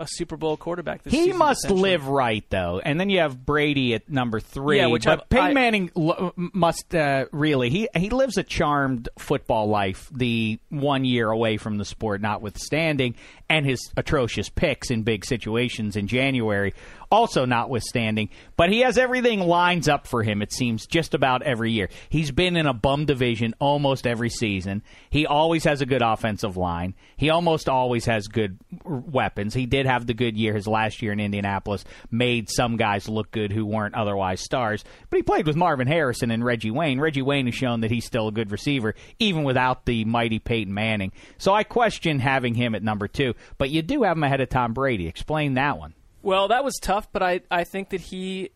[0.03, 1.03] a Super Bowl quarterback.
[1.03, 4.79] This He season, must live right though, and then you have Brady at number three.
[4.79, 8.43] Yeah, which but I- Peyton I- Manning lo- must uh, really he he lives a
[8.43, 10.09] charmed football life.
[10.13, 13.15] The one year away from the sport, notwithstanding,
[13.49, 16.75] and his atrocious picks in big situations in January,
[17.13, 18.31] also notwithstanding.
[18.57, 20.43] But he has everything lines up for him.
[20.43, 21.91] It seems just about every year.
[22.09, 24.83] He's been in a bum division almost every season.
[25.11, 26.95] He always has a good offensive line.
[27.17, 29.55] He almost always has good weapons.
[29.55, 30.55] He did have the good year.
[30.55, 34.83] His last year in Indianapolis made some guys look good who weren't otherwise stars.
[35.11, 36.99] But he played with Marvin Harrison and Reggie Wayne.
[36.99, 40.73] Reggie Wayne has shown that he's still a good receiver, even without the mighty Peyton
[40.73, 41.13] Manning.
[41.37, 43.35] So I question having him at number two.
[43.59, 45.07] But you do have him ahead of Tom Brady.
[45.07, 45.95] Explain that one.
[46.23, 48.51] Well, that was tough, but I, I think that he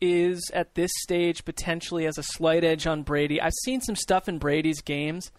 [0.00, 3.40] is at this stage potentially has a slight edge on Brady.
[3.40, 5.30] I've seen some stuff in Brady's games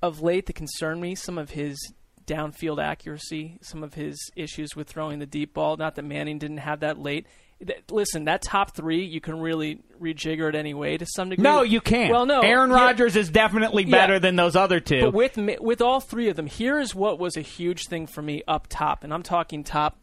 [0.00, 1.14] of late that concern me.
[1.14, 1.76] Some of his
[2.26, 5.76] downfield accuracy, some of his issues with throwing the deep ball.
[5.76, 7.26] Not that Manning didn't have that late.
[7.90, 11.44] Listen, that top three, you can really rejigger it anyway to some degree.
[11.44, 12.10] No, you can't.
[12.10, 12.40] Well, no.
[12.40, 12.76] Aaron yeah.
[12.76, 13.90] Rodgers is definitely Yeah.
[13.92, 15.00] better than those other two.
[15.02, 18.20] But with with all three of them, here is what was a huge thing for
[18.22, 20.01] me up top, and I'm talking top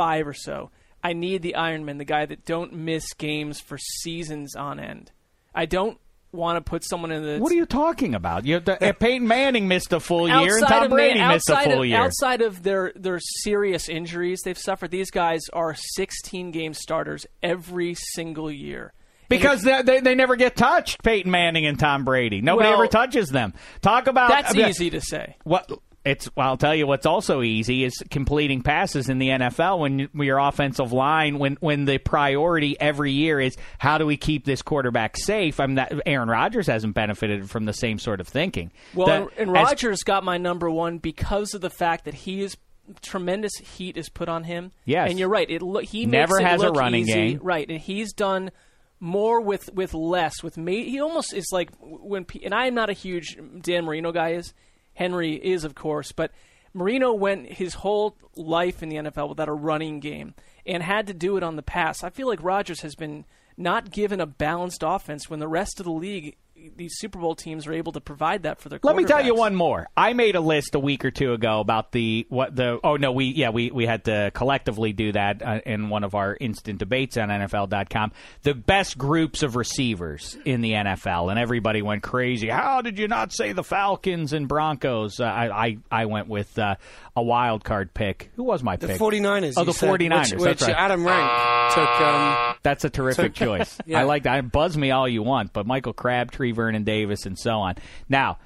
[0.00, 0.70] five or so.
[1.02, 5.12] I need the Ironman, the guy that don't miss games for seasons on end.
[5.54, 5.98] I don't
[6.32, 7.38] want to put someone in the.
[7.38, 8.46] what are you talking about?
[8.46, 11.56] You the, uh, Peyton Manning missed a full year, and Tom Brady Man- missed a
[11.60, 11.98] full of, year.
[11.98, 17.94] Outside of their their serious injuries they've suffered, these guys are 16 game starters every
[18.14, 18.94] single year.
[19.28, 22.40] Because they, they they never get touched, Peyton Manning and Tom Brady.
[22.40, 23.52] Nobody Well, ever touches them.
[23.82, 25.36] Talk about That's I mean, easy to say.
[25.44, 25.70] What
[26.04, 29.98] it's well, I'll tell you what's also easy is completing passes in the NFL when,
[29.98, 34.16] you- when your offensive line when when the priority every year is how do we
[34.16, 35.60] keep this quarterback safe.
[35.60, 38.72] I'm that Aaron Rodgers hasn't benefited from the same sort of thinking.
[38.94, 42.40] Well, That- and, and as- got my number one because of the fact that he
[42.42, 42.56] is
[43.02, 44.72] tremendous heat is put on him.
[44.84, 45.10] Yes.
[45.10, 45.48] and you're right.
[45.48, 47.12] It lo- he Never makes it has a running easy.
[47.12, 47.40] game.
[47.42, 47.68] right?
[47.68, 48.50] And he's done
[48.98, 50.42] more with with less.
[50.42, 52.26] With me, he almost is like when.
[52.42, 54.30] And I am not a huge Dan Marino guy.
[54.30, 54.52] Is
[55.00, 56.30] Henry is of course, but
[56.74, 60.34] Marino went his whole life in the NFL without a running game
[60.66, 62.04] and had to do it on the pass.
[62.04, 63.24] I feel like Rodgers has been
[63.56, 66.36] not given a balanced offense when the rest of the league.
[66.76, 68.78] These Super Bowl teams are able to provide that for their.
[68.82, 69.88] Let me tell you one more.
[69.96, 73.12] I made a list a week or two ago about the what the oh no
[73.12, 76.78] we yeah we we had to collectively do that uh, in one of our instant
[76.78, 78.12] debates on NFL.com.
[78.42, 82.48] The best groups of receivers in the NFL, and everybody went crazy.
[82.48, 85.20] How did you not say the Falcons and Broncos?
[85.20, 86.76] Uh, I, I I went with uh,
[87.16, 88.30] a wild card pick.
[88.36, 89.00] Who was my The pick?
[89.00, 89.54] 49ers.
[89.56, 90.20] Oh, you the said, 49ers.
[90.32, 90.76] Which, that's which right.
[90.76, 91.88] Adam Rank took.
[92.00, 93.78] Um, That's a terrific choice.
[93.86, 94.00] Yeah.
[94.00, 94.50] I like that.
[94.50, 97.76] Buzz me all you want, but Michael Crabtree, Vernon Davis, and so on.
[98.08, 98.38] Now,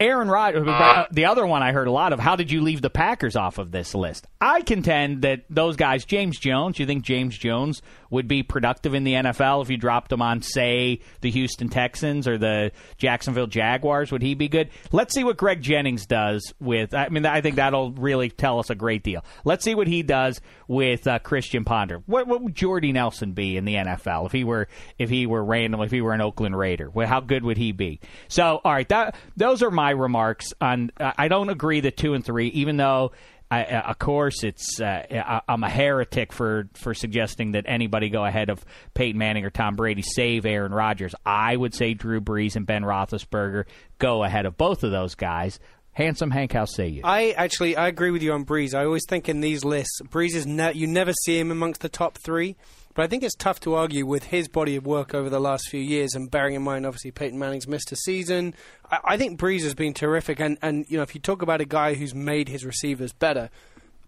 [0.00, 2.18] Aaron Rodgers, uh, the other one I heard a lot of.
[2.18, 4.26] How did you leave the Packers off of this list?
[4.40, 9.04] I contend that those guys, James Jones, you think James Jones would be productive in
[9.04, 14.12] the NFL if you dropped him on, say, the Houston Texans or the Jacksonville Jaguars?
[14.12, 14.68] Would he be good?
[14.92, 16.92] Let's see what Greg Jennings does with.
[16.94, 19.24] I mean, I think that'll really tell us a great deal.
[19.46, 22.02] Let's see what he does with uh, Christian Ponder.
[22.04, 25.42] What, what would Jordy Nelson be in the NFL if he were if he were
[25.42, 26.90] random if he were an Oakland Raider?
[26.90, 27.98] Well, how good would he be?
[28.28, 30.90] So, all right, that those are my remarks on.
[31.00, 33.12] I I don't agree that two and three, even though.
[33.52, 38.08] I, uh, of course, it's uh, I- I'm a heretic for, for suggesting that anybody
[38.08, 41.14] go ahead of Peyton Manning or Tom Brady, save Aaron Rodgers.
[41.26, 43.64] I would say Drew Brees and Ben Roethlisberger
[43.98, 45.60] go ahead of both of those guys.
[45.94, 47.02] Handsome Hank, how say you?
[47.04, 48.72] I actually I agree with you on Brees.
[48.74, 51.90] I always think in these lists, Brees is ne- you never see him amongst the
[51.90, 52.56] top three.
[52.94, 55.68] But I think it's tough to argue with his body of work over the last
[55.68, 58.54] few years, and bearing in mind, obviously, Peyton Manning's missed a season.
[58.90, 61.60] I, I think Brees has been terrific, and, and you know, if you talk about
[61.60, 63.50] a guy who's made his receivers better,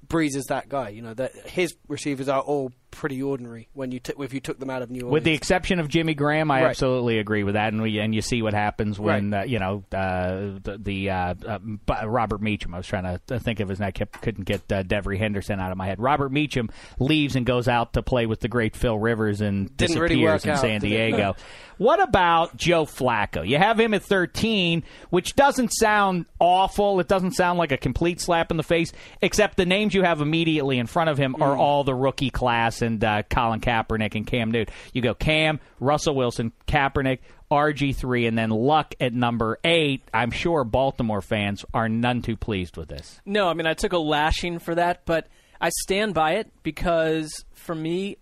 [0.07, 0.91] Brees is that guy.
[0.91, 4.59] You know that his receivers are all pretty ordinary when you t- if you took
[4.59, 5.13] them out of New Orleans.
[5.13, 6.71] With the exception of Jimmy Graham, I Right.
[6.71, 9.85] absolutely agree with that, and we and you see what happens when uh, you know
[9.93, 12.73] uh, the, the uh, uh, Robert Meachem.
[12.75, 15.61] I was trying to think of his name, I kept couldn't get uh, Devery Henderson
[15.61, 16.01] out of my head.
[16.01, 19.89] Robert Meachem leaves and goes out to play with the great Phil Rivers and Didn't
[19.97, 20.81] disappears really in out, San?
[20.81, 21.37] Diego.
[21.79, 23.47] what about Joe Flacco?
[23.47, 27.01] You have him at thirteen, which doesn't sound awful.
[27.01, 30.21] It doesn't sound like a complete slap in the face, except the names you have
[30.21, 31.43] immediately in front of him Hmm.
[31.43, 34.73] are all the rookie class and uh, Colin Kaepernick and Cam Newton.
[34.93, 37.19] You go Cam, Russell Wilson, Kaepernick,
[37.51, 40.03] RG3, and then Luck at number eight.
[40.15, 43.21] I'm sure Baltimore fans are none too pleased with this.
[43.25, 45.27] No, I mean I took a lashing for that, but
[45.61, 48.19] I stand by it because for me,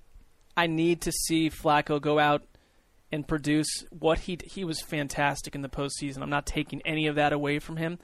[0.56, 2.42] I need to see Flacco go out
[3.10, 6.22] and produce what he he was fantastic in the postseason.
[6.22, 7.98] I'm not taking any of that away from him,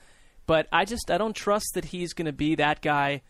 [0.46, 3.22] but I just I don't trust that he's going to be that guy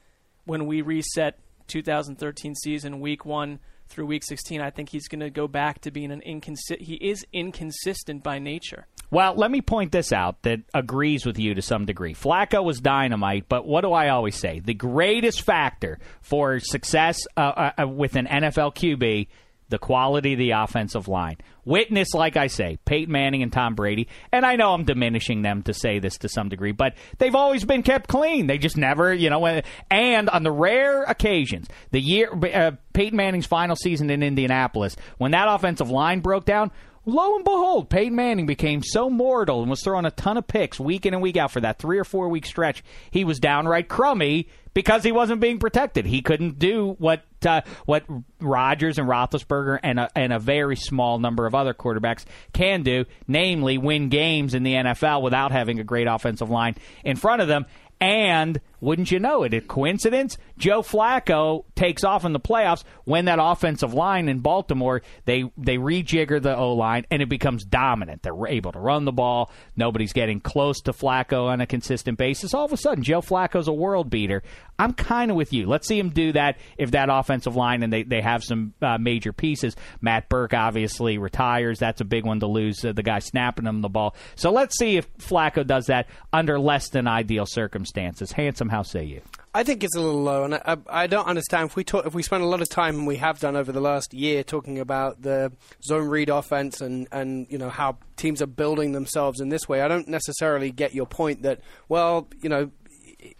[0.44, 1.38] when we reset
[1.68, 5.90] 2013 season, week one through week 16, I think he's going to go back to
[5.90, 6.82] being an inconsistent.
[6.82, 8.86] He is inconsistent by nature.
[9.10, 12.14] Well, let me point this out that agrees with you to some degree.
[12.14, 14.60] Flacco was dynamite, but what do I always say?
[14.60, 19.28] The greatest factor for success uh, uh, with an NFL QB
[19.68, 21.36] the quality of the offensive line.
[21.64, 24.08] Witness, like I say, Peyton Manning and Tom Brady.
[24.32, 27.64] And I know I'm diminishing them to say this to some degree, but they've always
[27.64, 28.46] been kept clean.
[28.46, 33.46] They just never, you know, and on the rare occasions, the year, uh, Peyton Manning's
[33.46, 36.70] final season in Indianapolis, when that offensive line broke down,
[37.08, 40.78] Lo and behold, Peyton Manning became so mortal and was throwing a ton of picks
[40.78, 42.84] week in and week out for that three or four week stretch.
[43.10, 46.06] He was downright crummy because he wasn't being protected.
[46.06, 48.04] He couldn't do what uh, what
[48.38, 53.04] Rodgers and Roethlisberger and a, and a very small number of other quarterbacks can do,
[53.26, 57.48] namely win games in the NFL without having a great offensive line in front of
[57.48, 57.66] them.
[58.00, 59.54] And wouldn't you know it?
[59.54, 60.38] A coincidence?
[60.56, 65.78] Joe Flacco takes off in the playoffs when that offensive line in Baltimore they they
[65.78, 68.22] rejigger the O line and it becomes dominant.
[68.22, 69.50] They're able to run the ball.
[69.76, 72.54] Nobody's getting close to Flacco on a consistent basis.
[72.54, 74.42] All of a sudden, Joe Flacco's a world beater.
[74.78, 75.66] I'm kind of with you.
[75.66, 78.96] Let's see him do that if that offensive line and they, they have some uh,
[78.98, 79.74] major pieces.
[80.00, 81.80] Matt Birk obviously retires.
[81.80, 82.84] That's a big one to lose.
[82.84, 84.14] Uh, the guy snapping him the ball.
[84.36, 88.30] So let's see if Flacco does that under less than ideal circumstances.
[88.30, 89.22] Handsome, how say you?
[89.54, 92.14] I think it's a little low, and I, I don't understand if we talk, if
[92.14, 94.78] we spend a lot of time, and we have done over the last year, talking
[94.78, 95.52] about the
[95.82, 99.80] zone read offense and and you know how teams are building themselves in this way.
[99.80, 102.70] I don't necessarily get your point that well, you know,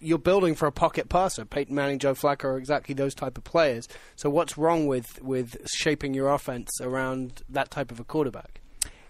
[0.01, 1.45] you're building for a pocket passer.
[1.45, 3.87] Peyton Manning, Joe Flacco are exactly those type of players.
[4.17, 8.61] So what's wrong with with shaping your offense around that type of a quarterback?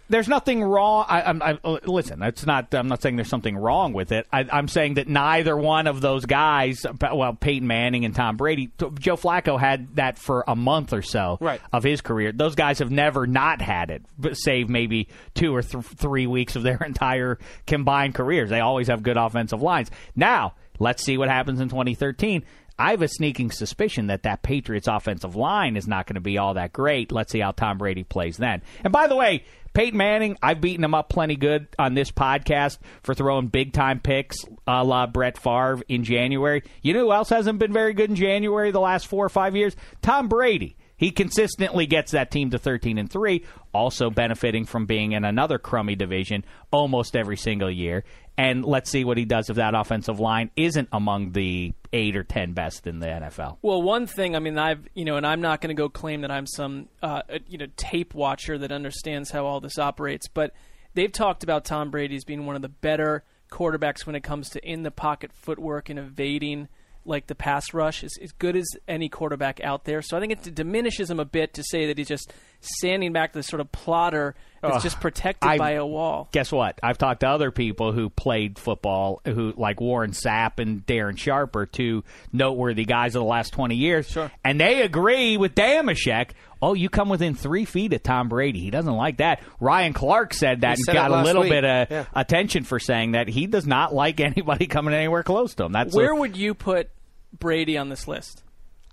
[0.09, 1.05] There's nothing wrong.
[1.09, 2.73] I, I, I, listen, it's not.
[2.75, 4.27] I'm not saying there's something wrong with it.
[4.33, 8.71] I, am saying that neither one of those guys, well, Peyton Manning and Tom Brady,
[8.79, 11.61] Joe Flacco had that for a month or so right.
[11.73, 12.33] of his career.
[12.33, 14.03] Those guys have never not had it,
[14.37, 18.51] save maybe two or th- three weeks of their entire combined careers.
[18.51, 19.90] They always have good offensive lines.
[20.16, 22.44] Now, let's see what happens in 2013.
[22.79, 26.38] I have a sneaking suspicion that that Patriots offensive line is not going to be
[26.38, 27.11] all that great.
[27.11, 28.62] Let's see how Tom Brady plays then.
[28.85, 29.44] And by the way,
[29.79, 34.01] Peyton Manning, I've beaten him up plenty good on this podcast for throwing big time
[34.01, 36.64] picks a la Brett Favre in January.
[36.83, 39.55] You know who else hasn't been very good in January the last four or five
[39.55, 39.77] years?
[40.03, 40.77] Tom Brady.
[40.97, 45.57] He consistently gets that team to 13 and 3, also benefiting from being in another
[45.57, 48.03] crummy division almost every single year.
[48.38, 52.22] And let's see what he does if that offensive line isn't among the 8 or
[52.22, 53.57] 10 best in the NFL.
[53.62, 56.20] Well, one thing, I mean, I've, you know, and I'm not going to go claim
[56.20, 60.55] that I'm some uh, you know, tape watcher that understands how all this operates, but
[60.94, 64.51] they've talked about Tom Brady as being one of the better quarterbacks when it comes
[64.51, 66.68] to in the pocket footwork and evading
[67.05, 70.01] like the pass rush is as good as any quarterback out there.
[70.01, 73.33] So I think it diminishes him a bit to say that he's just standing back
[73.33, 76.29] this sort of plotter that's just protected I, by a wall.
[76.33, 76.79] Guess what?
[76.83, 81.55] I've talked to other people who played football, who like Warren Sapp and Darren Sharp
[81.57, 84.31] are two noteworthy guys of the last twenty years, sure.
[84.44, 86.31] and they agree with Dameshek.
[86.61, 88.59] Oh, you come within three feet of Tom Brady.
[88.59, 89.42] He doesn't like that.
[89.61, 91.53] Ryan Clark said that he and said got a little week.
[91.53, 92.05] bit of yeah.
[92.12, 95.73] attention for saying that he does not like anybody coming anywhere close to him.
[95.73, 96.90] That's where a, would you put
[97.38, 98.42] Brady on this list?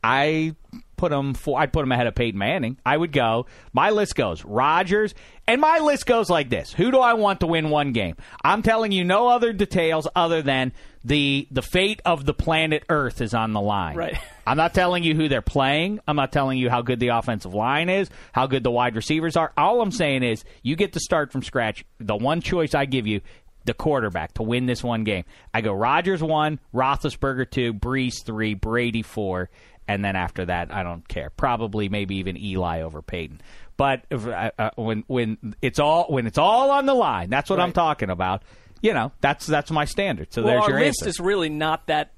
[0.04, 0.56] I
[0.98, 2.78] put him for I'd put him ahead of Peyton Manning.
[2.86, 3.46] I would go.
[3.74, 5.14] My list goes Rodgers,
[5.48, 8.16] and my list goes like this: Who do I want to win one game?
[8.44, 13.22] I'm telling you no other details other than the the fate of the planet Earth
[13.22, 13.96] is on the line.
[13.96, 14.18] Right.
[14.48, 16.00] I'm not telling you who they're playing.
[16.08, 19.36] I'm not telling you how good the offensive line is, how good the wide receivers
[19.36, 19.52] are.
[19.58, 21.84] All I'm saying is you get to start from scratch.
[22.00, 23.22] The one choice I give you
[23.66, 25.26] the quarterback to win this one game.
[25.54, 29.50] I go Rodgers one, Roethlisberger two, Brees three, Brady four,
[29.88, 31.30] and then after that, I don't care.
[31.30, 33.42] Probably maybe even Eli over Peyton.
[33.78, 37.50] But if, uh, uh, when when it's all when it's all on the line, that's
[37.50, 38.44] what I'm talking about.
[38.82, 40.34] You know, that's that's my standard.
[40.34, 41.10] So well, there's our your list answer.
[41.10, 42.12] is really not that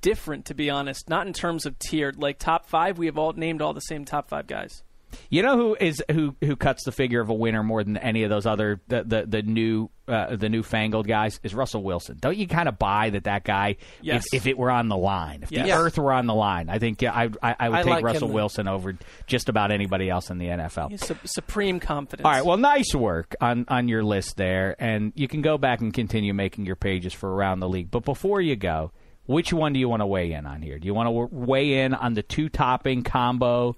[0.00, 1.08] different, to be honest.
[1.08, 2.18] Not in terms of tiered.
[2.18, 4.82] Like top five, we have all named all the same top five guys.
[5.30, 8.22] You know who is who who cuts the figure of a winner more than any
[8.24, 12.18] of those other the the, the new uh, the newfangled guys is Russell Wilson.
[12.20, 14.26] Don't you kind of buy that that guy Yes.
[14.32, 15.66] if, if it were on the line, if Yes.
[15.66, 15.72] the.
[15.72, 18.04] Earth were on the line, I think yeah, I I, I would I take like
[18.04, 18.34] Russell him.
[18.34, 18.96] Wilson over
[19.26, 20.98] just about anybody else in the NFL.
[21.00, 22.24] Su- supreme confidence.
[22.26, 25.80] All right, well, nice work on on your list there, and you can go back
[25.80, 27.90] and continue making your pages for around the league.
[27.90, 28.92] But before you go,
[29.26, 30.78] which one do you want to weigh in on here?
[30.78, 33.74] Do you want to weigh in on the two topping combo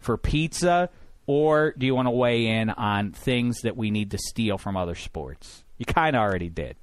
[0.00, 0.90] for pizza,
[1.26, 4.76] or do you want to weigh in on things that we need to steal from
[4.76, 5.62] other sports?
[5.78, 6.76] You kind of already did.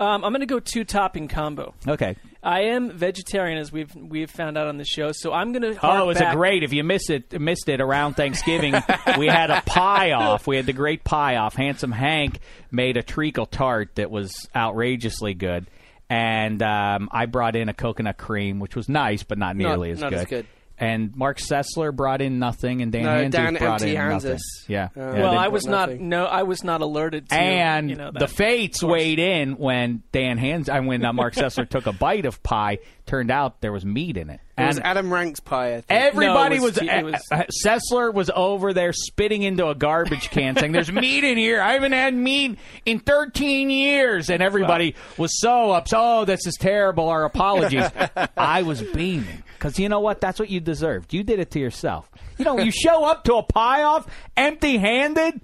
[0.00, 1.74] Um, I'm going to go two topping combo.
[1.86, 2.14] Okay.
[2.40, 5.78] I am vegetarian, as we've we've found out on the show, so I'm going to.
[5.84, 6.62] Oh, it was a great.
[6.62, 8.74] If you missed it, missed it around Thanksgiving,
[9.18, 10.46] we had a pie off.
[10.46, 11.56] We had the great pie off.
[11.56, 12.38] Handsome Hank
[12.70, 15.66] made a treacle tart that was outrageously good,
[16.08, 19.98] and um, I brought in a coconut cream, which was nice, but not nearly as
[19.98, 20.18] not good.
[20.20, 20.46] as good.
[20.80, 24.38] And Mark Sessler brought in nothing, and Dan No, Andrews Dan brought in empty-handed nothing.
[24.68, 24.84] Yeah.
[24.96, 25.88] Uh, Yeah, Well, I was not.
[25.90, 26.08] nothing.
[26.08, 27.34] No, I was not alerted to.
[27.34, 28.30] and you know, the that.
[28.30, 32.42] fates weighed in when Dan Hands, I when uh, Mark Sessler took a bite of
[32.44, 32.78] pie.
[33.06, 34.40] Turned out there was meat in it.
[34.58, 35.76] It was Adam Rank's pie.
[35.76, 35.86] I think.
[35.90, 40.30] Everybody No, it was- was, was- uh, Sessler was over there spitting into a garbage
[40.30, 41.60] can, saying, "There's meat in here.
[41.60, 45.98] I haven't had meat in 13 years." And everybody was so upset.
[46.02, 47.08] Oh, this is terrible.
[47.08, 47.84] Our apologies.
[48.36, 50.20] I was beaming because you know what?
[50.20, 51.14] That's what you deserved.
[51.14, 52.08] You did it to yourself.
[52.38, 54.06] You know, you show up to a pie off
[54.36, 55.40] empty-handed.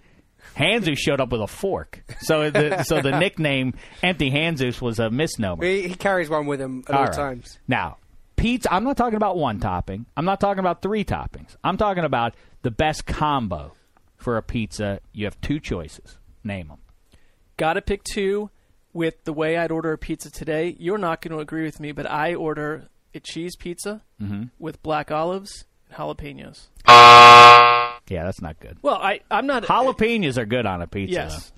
[0.56, 5.10] Hanzus showed up with a fork, so the so the nickname Empty Hanzus was a
[5.10, 5.64] misnomer.
[5.64, 7.12] He, he carries one with him at all, All right.
[7.14, 7.58] times.
[7.66, 7.96] Now,
[8.36, 10.06] pizza, I'm not talking about one topping.
[10.16, 11.56] I'm not talking about three toppings.
[11.64, 13.72] I'm talking about the best combo
[14.16, 15.00] for a pizza.
[15.12, 16.18] You have two choices.
[16.42, 16.78] Name them.
[17.56, 18.50] Got to pick two.
[18.92, 21.90] With the way I'd order a pizza today, you're not going to agree with me,
[21.90, 24.44] but I order a cheese pizza Mm-hmm.
[24.60, 26.68] with black olives and jalapenos.
[26.86, 28.78] Yeah, that's not good.
[28.82, 31.12] Well, I I'm not Jalapenos are good on a pizza.
[31.14, 31.52] Yes.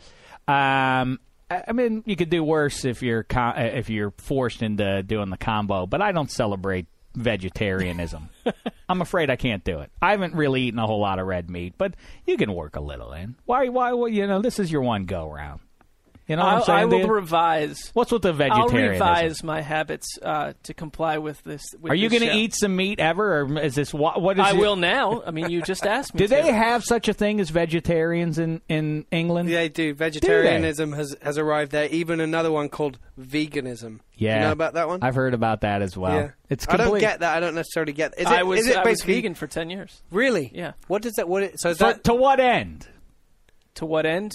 [0.48, 1.18] Um,
[1.50, 5.30] I mean, you could do worse if you're co- uh, if you're forced into doing
[5.30, 8.28] the combo, but I don't celebrate vegetarianism.
[8.88, 9.90] I'm afraid I can't do it.
[10.02, 11.94] I haven't really eaten a whole lot of red meat, but
[12.26, 13.36] you can work a little in.
[13.44, 13.68] Why?
[13.68, 13.92] Why?
[13.92, 15.60] well, You know, this is your one go round.
[16.28, 16.78] You know what I'm I'll- saying?
[16.80, 17.08] I will dude?
[17.10, 17.90] revise.
[17.94, 18.68] What's with the vegetarian?
[18.68, 21.62] I'll revise my habits uh, to comply with this.
[21.80, 24.20] With Are you going going to eat some meat ever, or is this what?
[24.20, 25.22] What is I it- will now.
[25.24, 26.18] I mean, you just asked me.
[26.26, 26.34] Do to.
[26.34, 29.48] they have such a thing as vegetarians in in England?
[29.48, 29.94] They do.
[29.94, 31.86] Vegetarianism has, has arrived there.
[31.90, 34.00] Even another one called veganism.
[34.16, 34.34] Yeah.
[34.34, 35.00] Do you know about that one?
[35.02, 36.14] I've heard about that as well.
[36.16, 36.30] yeah.
[36.48, 37.36] It's I don't get that.
[37.36, 38.14] I don't necessarily get.
[38.18, 40.02] Is it, I was is it I was vegan for ten years.
[40.10, 40.50] Really?
[40.52, 40.72] Yeah.
[40.88, 41.28] What does that?
[41.28, 41.44] What?
[41.44, 42.88] It, so is For- that to what end?
[43.76, 44.32] To what end?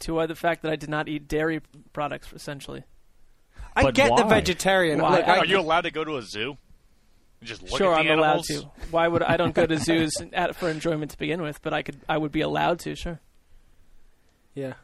[0.00, 1.60] To uh, the fact that I did not eat dairy
[1.92, 2.84] products, essentially.
[3.76, 4.28] I But get the why?
[4.28, 5.00] vegetarian.
[5.00, 5.18] Why?
[5.18, 6.56] Look, I, Are you allowed to go to a zoo?
[7.40, 8.48] And just look sure, at the I'm allowed animals?
[8.48, 8.70] to.
[8.90, 11.62] Why would I don't go to zoos at, for enjoyment to begin with?
[11.62, 12.00] But I could.
[12.08, 12.94] I would be allowed to.
[12.96, 13.20] Sure.
[14.54, 14.74] yeah.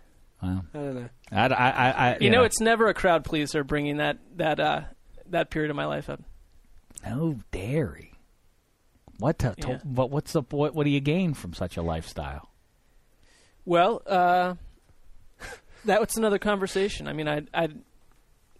[0.42, 0.64] Wow.
[0.74, 1.08] I don't know.
[1.32, 4.82] I, I, I, I- You, know, it's never a crowd pleaser bringing that that uh,
[5.30, 6.20] that period of my life up.
[7.04, 8.12] no dairy.
[9.18, 9.38] What?
[9.40, 9.78] To, to- Yeah.
[9.82, 10.10] what?
[10.10, 10.42] What's the?
[10.42, 12.50] What, what do you gain from such a lifestyle?
[13.64, 14.54] Well, uh,
[15.86, 17.08] that was another conversation.
[17.08, 17.78] I mean, I'd, I'd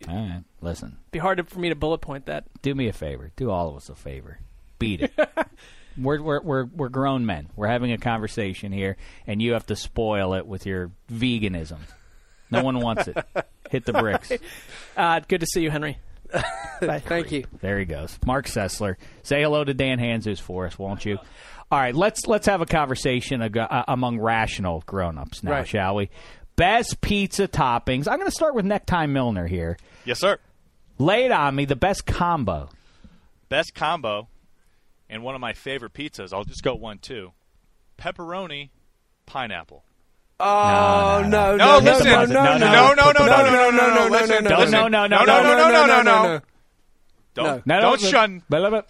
[0.09, 0.99] All right, listen.
[1.11, 2.45] be hard for me to bullet point that.
[2.62, 3.31] Do me a favor.
[3.37, 4.41] Do all of us a favor.
[4.79, 5.12] Beat it.
[5.99, 7.49] we're, we're we're we're grown men.
[7.57, 8.97] We're having a conversation here,
[9.27, 11.79] and you have to spoil it with your veganism.
[12.51, 13.16] No one wants it.
[13.70, 14.31] Hit the bricks.
[14.97, 15.99] Uh, good to see you, Henry.
[16.81, 17.01] Bye.
[17.01, 17.45] Thank you.
[17.61, 18.16] There he goes.
[18.27, 18.97] Mark Sessler.
[19.22, 21.18] Say hello to Dan Hanzus for us, won't you?
[21.70, 25.66] All right, let's let's have a conversation ag- uh, among rational grown-ups now, Right.
[25.68, 26.11] shall we?
[26.57, 28.09] Best pizza toppings.
[28.09, 29.77] I'm going to start with Necktie Milner here.
[30.05, 30.39] Yes, sir.
[30.99, 31.67] Lay it on me.
[31.67, 32.71] The best combo.
[33.49, 34.29] Best combo,
[35.11, 36.33] and one of my favorite pizzas.
[36.33, 37.33] I'll just go one, two.
[37.99, 38.71] Pepperoni,
[39.27, 39.85] pineapple.
[40.41, 42.07] Oh no, no, No, no, listen.
[42.07, 44.09] no, no, no, no, no, no, Put the no, buzzer- no, no, no, no, no,
[44.11, 44.73] listen, no, no, listen.
[44.73, 46.41] no, no, no, no, no, no, no, no, no.
[47.35, 48.43] Don't, No, don't no, shun.
[48.49, 48.83] blah, blah,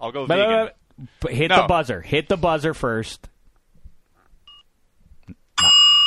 [0.00, 0.70] I'll go blah, blah, vegan.
[0.98, 1.06] blah.
[1.20, 1.62] But Hit No.
[1.62, 2.00] the buzzer.
[2.02, 3.28] Hit the buzzer first.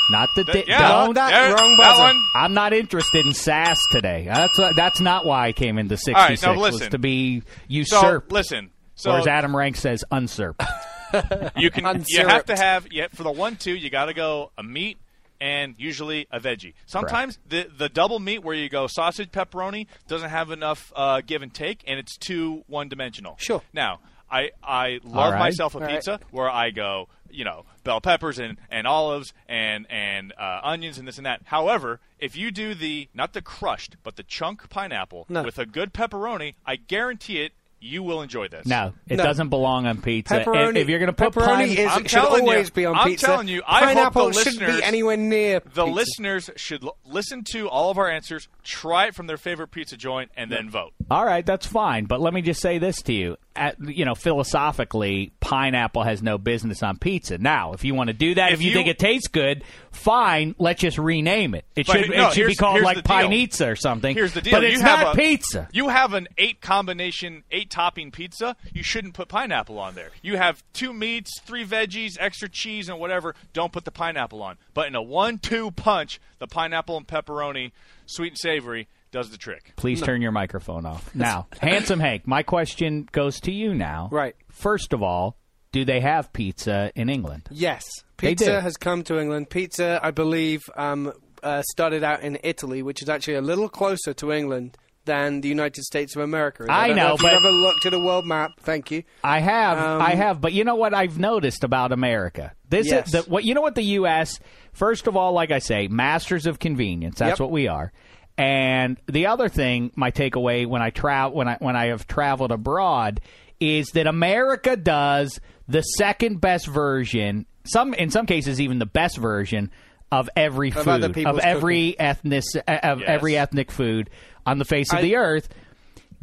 [0.09, 0.43] Not, not the.
[0.45, 1.13] Di- yeah, don't.
[1.13, 2.01] there- wrong that buzzer.
[2.01, 2.23] one.
[2.35, 4.25] I'm not interested in sass today.
[4.25, 6.41] That's that's not why I came into 66.
[6.41, 6.91] now was listen.
[6.91, 8.71] to be So listen.
[8.95, 10.63] So or as Adam Rank says, usurped.
[11.57, 14.51] you can you have to have yeah, for the one two you got to go
[14.57, 14.97] a meat
[15.39, 16.73] and usually a veggie.
[16.85, 21.41] Sometimes the the double meat where you go sausage pepperoni doesn't have enough uh, give
[21.41, 23.35] and take and it's too one dimensional.
[23.39, 23.61] Sure.
[23.73, 23.99] Now
[24.31, 25.39] I I love right.
[25.39, 25.95] myself a All right.
[25.95, 30.97] pizza where I go you know bell peppers and, and olives and and uh, onions
[30.97, 31.41] and this and that.
[31.45, 35.43] However, if you do the not the crushed but the chunk pineapple No.
[35.43, 38.65] with a good pepperoni, I guarantee it you will enjoy this.
[38.67, 39.23] No, it No.
[39.23, 40.39] doesn't belong on pizza.
[40.39, 40.67] Pepperoni.
[40.69, 42.85] And if you're going to put pepperoni pine- is I'm should telling you, always be
[42.85, 43.25] on I'm pizza.
[43.25, 45.83] telling you, I hope the pineapple shouldn't listeners- be anywhere near The pizza.
[45.85, 49.97] listeners should l- listen to all of our answers, try it from their favorite pizza
[49.97, 50.93] joint, and then vote.
[51.09, 52.05] All right, that's fine.
[52.05, 56.37] But let me just say this to you: At, you know, philosophically, pineapple has no
[56.37, 57.37] business on pizza.
[57.37, 59.63] Now, if you want to do that, if, If you, you- think it tastes good,
[59.91, 60.55] fine.
[60.59, 61.65] Let's just rename it.
[61.75, 63.17] It But should no, it should be here's- called here's like the deal.
[63.29, 64.15] pinizza or something.
[64.15, 64.53] Here's the deal.
[64.53, 65.67] But You it's have not a- pizza.
[65.73, 68.55] You have an eight combination, eight topping pizza.
[68.73, 70.09] You shouldn't put pineapple on there.
[70.21, 73.33] You have two meats, three veggies, extra cheese, and whatever.
[73.53, 74.57] Don't put the pineapple on.
[74.75, 77.71] But in a one-two punch, the pineapple and pepperoni,
[78.05, 79.73] sweet and savory, does the trick.
[79.75, 81.13] Please turn your microphone off.
[81.15, 84.09] Now, handsome Hank, my question goes to you now.
[84.11, 84.35] Right.
[84.49, 85.35] First of all,
[85.71, 87.47] do they have pizza in England?
[87.49, 87.83] Yes,
[88.17, 88.45] They do.
[88.45, 89.49] pizza has come to England.
[89.49, 91.11] Pizza, I believe, um,
[91.43, 95.47] uh, started out in Italy, which is actually a little closer to England than the
[95.49, 96.63] United States of America.
[96.63, 96.69] is.
[96.69, 98.51] I don't know, if but- you've ever looked at a world map.
[98.59, 99.03] Thank you.
[99.23, 102.53] I have, Um, I have, but you know what I've noticed about America?
[102.69, 103.07] This Yes.
[103.07, 104.39] is the, what you know what the U.S.
[104.73, 107.19] First of all, like I say, masters of convenience.
[107.19, 107.39] That's Yep.
[107.39, 107.91] what we are.
[108.37, 112.51] And the other thing, my takeaway when I travel when I when I have traveled
[112.51, 113.19] abroad
[113.59, 119.17] is that America does the second best version, some in some cases even the best
[119.17, 119.69] version
[120.11, 123.07] of every Of food of people's every ethnic of Yes.
[123.07, 124.09] every ethnic food
[124.45, 125.49] on the face of the earth.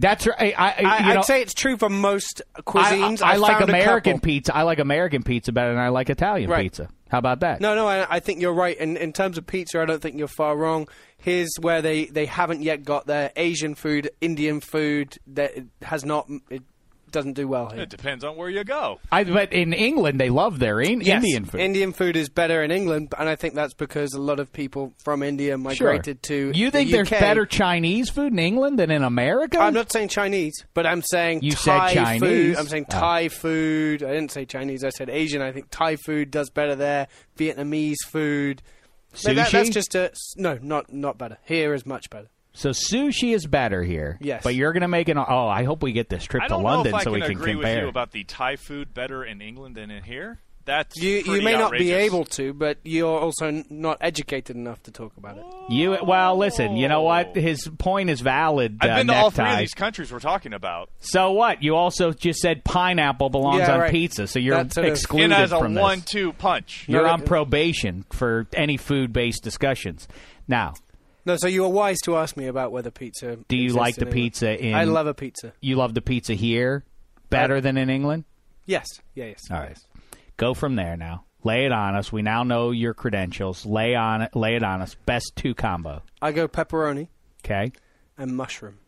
[0.00, 0.54] That's right.
[0.56, 3.20] I, I, I, you know, I'd say it's true for most cuisines.
[3.20, 4.54] I, I I've like American pizza.
[4.54, 6.62] I like American pizza better than I like Italian Right.
[6.62, 6.88] pizza.
[7.08, 7.60] How about that?
[7.60, 8.76] No, no, I, I think you're right.
[8.76, 10.86] In, in terms of pizza, I don't think you're far wrong.
[11.16, 15.52] Here's where they, they haven't yet got their Asian food, Indian food that
[15.82, 16.28] has not.
[16.48, 16.62] It
[17.10, 17.82] doesn't do well here.
[17.82, 19.00] It depends on where you go.
[19.10, 21.60] I, but in England, they love their in, Yes, Indian food.
[21.60, 24.92] Indian food is better in England, and I think that's because a lot of people
[25.04, 25.58] from India Sure.
[25.58, 26.52] migrated to.
[26.54, 29.58] You the think there's better Chinese food in England than in America?
[29.58, 32.20] I'm not saying Chinese, but I'm saying You said Thai Chinese.
[32.22, 32.56] food.
[32.56, 32.92] I'm saying Oh.
[32.98, 34.02] Thai food.
[34.02, 34.84] I didn't say Chinese.
[34.84, 35.42] I said Asian.
[35.42, 37.08] I think Thai food does better there.
[37.38, 38.62] Vietnamese food.
[39.24, 41.38] But that- that's just a no, not not better.
[41.44, 42.28] Here is much better.
[42.58, 44.18] So sushi is better here.
[44.20, 44.42] Yes.
[44.42, 45.16] But you're going to make an.
[45.18, 47.12] Oh, I hope we get this trip I to don't London know if I so
[47.12, 47.74] we can can agree compare.
[47.76, 50.40] with you about the Thai food better in England than in here.
[50.64, 52.12] That's You you pretty may not be outrageous.
[52.12, 55.44] able to, but you're also n- not educated enough to talk about it.
[55.70, 56.76] You well, listen.
[56.76, 57.34] You know what?
[57.36, 58.76] His point is valid.
[58.82, 59.60] I've uh, been to all three of necktie.
[59.60, 60.90] these countries we're talking about.
[61.00, 61.62] So what?
[61.62, 63.90] You also just said pineapple belongs Yeah, on right.
[63.90, 65.80] pizza, so you're That's sort of- excluded In as a from this.
[65.80, 66.84] one-two punch.
[66.86, 70.06] You're on probation for any food-based discussions.
[70.48, 70.74] Now,
[71.28, 73.36] No, so you were wise to ask me about whether pizza.
[73.48, 74.74] do you like the pizza in?
[74.74, 75.52] I love a pizza.
[75.60, 76.86] You love the pizza here
[77.28, 78.24] better uh, than in England.
[78.64, 78.86] Yes.
[79.14, 79.26] Yeah.
[79.26, 79.42] Yes.
[79.50, 79.78] All right,
[80.38, 81.26] go from there now.
[81.44, 82.10] Lay it on us.
[82.10, 83.66] We now know your credentials.
[83.66, 84.34] Lay on it.
[84.34, 84.96] Lay it on us.
[85.04, 86.02] Best two combo.
[86.22, 87.08] I go pepperoni
[87.44, 87.72] Okay,
[88.16, 88.78] and mushroom.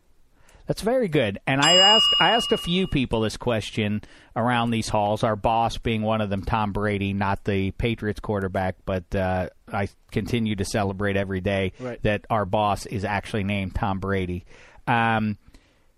[0.71, 1.41] That's very good.
[1.49, 4.03] And I asked I asked a few people this question
[4.37, 5.25] around these halls.
[5.25, 9.89] Our boss being one of them, Tom Brady, not the Patriots quarterback, but uh, I
[10.13, 12.01] continue to celebrate every day Right.
[12.05, 14.45] that our boss is actually named Tom Brady.
[14.87, 15.39] Um,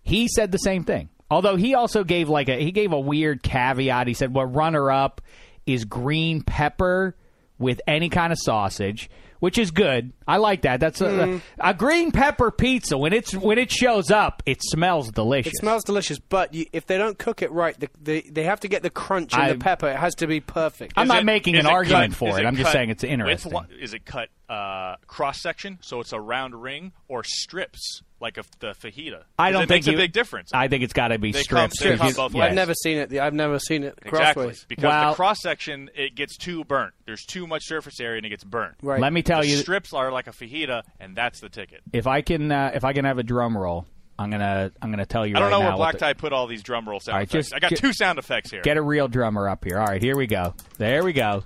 [0.01, 1.11] he said the same thing.
[1.31, 4.07] Although he also gave like a he gave a weird caveat.
[4.07, 5.21] He said, "Well, runner up
[5.67, 7.15] is green pepper
[7.59, 9.11] with any kind of sausage."
[9.43, 10.13] Which is good.
[10.29, 10.79] I like that.
[10.79, 11.41] That's a, Mm.
[11.59, 12.97] a green pepper pizza.
[12.97, 15.53] When it's when it shows up, it smells delicious.
[15.55, 18.61] It smells delicious, but you, if they don't cook it right, the, the, they have
[18.61, 19.89] to get the crunch in I- the pepper.
[19.89, 20.93] It has to be perfect.
[20.97, 22.47] I'm Is not it- making an argument cut- for is it.
[22.47, 23.53] I'm just saying it's interesting.
[23.53, 28.39] one- Is it cut uh, cross section, so it's a round ring, or strips like
[28.39, 29.25] a, the fajita?
[29.39, 30.51] I don't it think makes you, a big difference.
[30.55, 31.81] I think it's got to be They come- strips.
[31.83, 32.49] they come both yes.
[32.49, 33.13] I've never seen it.
[33.15, 34.65] I've never seen it exactly crossways.
[34.69, 36.95] because Well- the cross section it gets too burnt.
[37.05, 38.77] There's too much surface area and it gets burnt.
[38.81, 39.01] Right.
[39.01, 41.83] Let me tell the you, strips are like a fajita, and that's the ticket.
[41.93, 43.87] if I can, uh, if I can have a drum roll,
[44.19, 45.35] I'm gonna, I'm gonna tell you.
[45.35, 47.15] I don't right know now where Black the- Tie put all these drum roll sound
[47.15, 47.49] All right, effects.
[47.51, 48.63] just I got get- two sound effects here.
[48.63, 49.79] Get a real drummer up here.
[49.81, 50.55] All right, here we go.
[50.79, 51.43] There we go.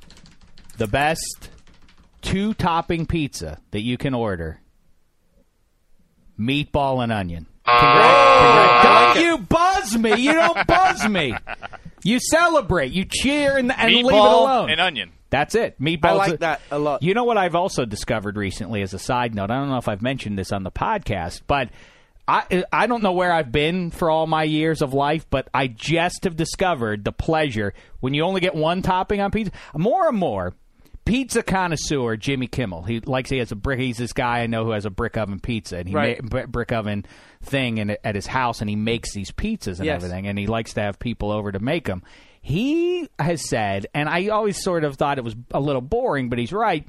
[0.77, 1.49] The best
[2.23, 4.61] two topping pizza that you can order:
[6.39, 7.47] meatball and onion.
[7.67, 7.71] Oh.
[7.71, 10.15] Congrat- congrat- don't you buzz me?
[10.21, 11.35] You don't buzz me.
[12.05, 12.93] You celebrate.
[12.93, 14.71] You cheer and, and leave it alone.
[14.71, 15.13] and onion.
[15.31, 15.81] That's it.
[15.81, 16.05] Meatballs.
[16.05, 17.03] I like that a lot.
[17.03, 19.51] You know what I've also discovered recently as a side note?
[19.51, 21.71] I don't know if I've mentioned this on the podcast, but
[22.29, 25.67] I I don't know where I've been for all my years of life, but I
[25.67, 29.53] just have discovered the pleasure when you only get one topping on pizza.
[29.75, 30.55] More and more,
[31.07, 32.83] pizza connoisseur Jimmy Kimmel.
[32.83, 33.79] He likes he has a brick.
[33.81, 36.23] He's this guy I know who has a brick oven pizza, and he Right.
[36.23, 37.07] ma- br- brick oven
[37.43, 40.03] thing in, at his house, and he makes these pizzas and Yes.
[40.03, 42.03] everything, and he likes to have people over to make them.
[42.43, 46.39] He has said, and I always sort of thought it was a little boring, but
[46.39, 46.87] he's right.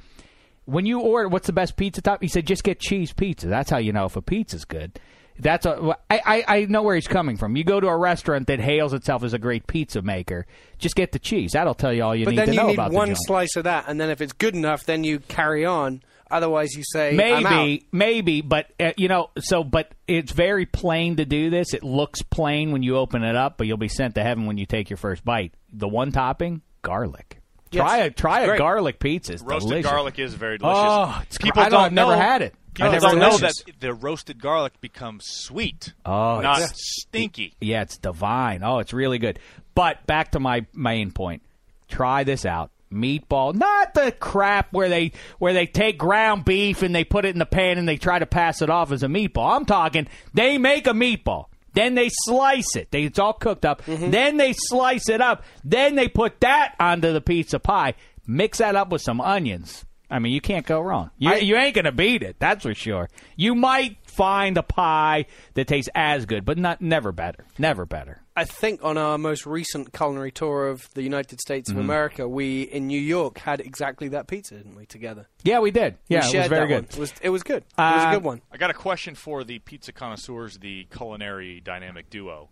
[0.66, 2.22] When you order, what's the best pizza top?
[2.22, 3.48] He said, just get cheese pizza.
[3.48, 5.00] That's how you know if a pizza's good.
[5.40, 7.56] That's a, I, I, I know where he's coming from.
[7.56, 10.46] You go to a restaurant that hails itself as a great pizza maker,
[10.78, 11.52] just get the cheese.
[11.54, 13.16] That'll tell you all you but need then to you know need about one the
[13.16, 13.26] joint.
[13.26, 16.84] slice of that, and then if it's good enough, then you carry on Otherwise, you
[16.84, 17.52] say I'm out.
[17.52, 21.74] Maybe, maybe, but uh, you know, so but it's very plain to do this.
[21.74, 24.58] It looks plain when you open it up, but you'll be sent to heaven when
[24.58, 25.54] you take your first bite.
[25.72, 27.37] The one topping, garlic.
[27.72, 27.82] Yes.
[27.82, 29.34] Try a try a garlic pizza.
[29.34, 29.92] It's Roasted delicious.
[29.92, 30.82] garlic is very delicious.
[30.84, 32.54] Oh, it's people I don't, don't I've never had it.
[32.74, 37.54] People I never don't know that the roasted garlic becomes sweet, Oh, not it's- stinky.
[37.60, 38.62] Yeah, it's divine.
[38.64, 39.40] Oh, it's really good.
[39.74, 41.42] But back to my main point.
[41.90, 42.70] Try this out.
[42.94, 47.30] Meatball, not the crap where they where they take ground beef and they put it
[47.36, 49.56] in the pan and they try to pass it off as a meatball.
[49.58, 51.48] I'm talking they make a meatball.
[51.78, 52.90] Then they slice it.
[52.92, 53.84] They, it's all cooked up.
[53.86, 54.12] Mm-hmm.
[54.12, 55.44] Then they slice it up.
[55.64, 57.94] Then they put that onto the pizza pie.
[58.26, 59.86] Mix that up with some onions.
[60.10, 61.12] I mean, you can't go wrong.
[61.18, 62.38] You, you ain't gonna beat it.
[62.40, 63.10] That's for sure.
[63.36, 67.46] You might find a pie that tastes as good, but not never better.
[67.58, 68.22] Never better.
[68.36, 72.64] I think on our most recent culinary tour of the United States of America, we
[72.64, 74.86] in New York had exactly that pizza, didn't we?
[74.86, 75.28] Together.
[75.44, 75.96] Yeah, we did.
[76.10, 76.86] We Yeah, it was very good.
[76.86, 77.64] It was it was good.
[77.64, 78.42] It was a Uh, good one.
[78.52, 82.50] I got a question for the pizza connoisseurs, the culinary dynamic duo.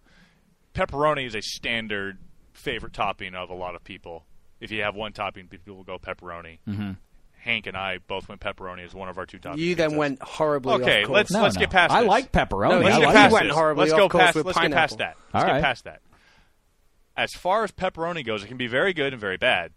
[0.74, 2.18] Pepperoni is a standard
[2.54, 4.26] favorite topping of a lot of people.
[4.60, 6.60] If you have one topping, people will go pepperoni.
[6.68, 6.98] Mhm.
[7.46, 9.60] Hank and I both went pepperoni as one of our two toppings.
[9.60, 10.74] You then went horribly.
[10.82, 11.44] Okay, off let's course.
[11.44, 11.94] let's get past.
[11.94, 12.10] I this.
[12.10, 12.70] like pepperoni.
[12.72, 14.36] No, let's he- get he past went horribly Let's off go course past.
[14.36, 15.16] with Let's get past that.
[15.32, 15.54] Let's right.
[15.54, 16.02] get past that.
[17.16, 19.74] As far as pepperoni goes, it can be very good and very bad.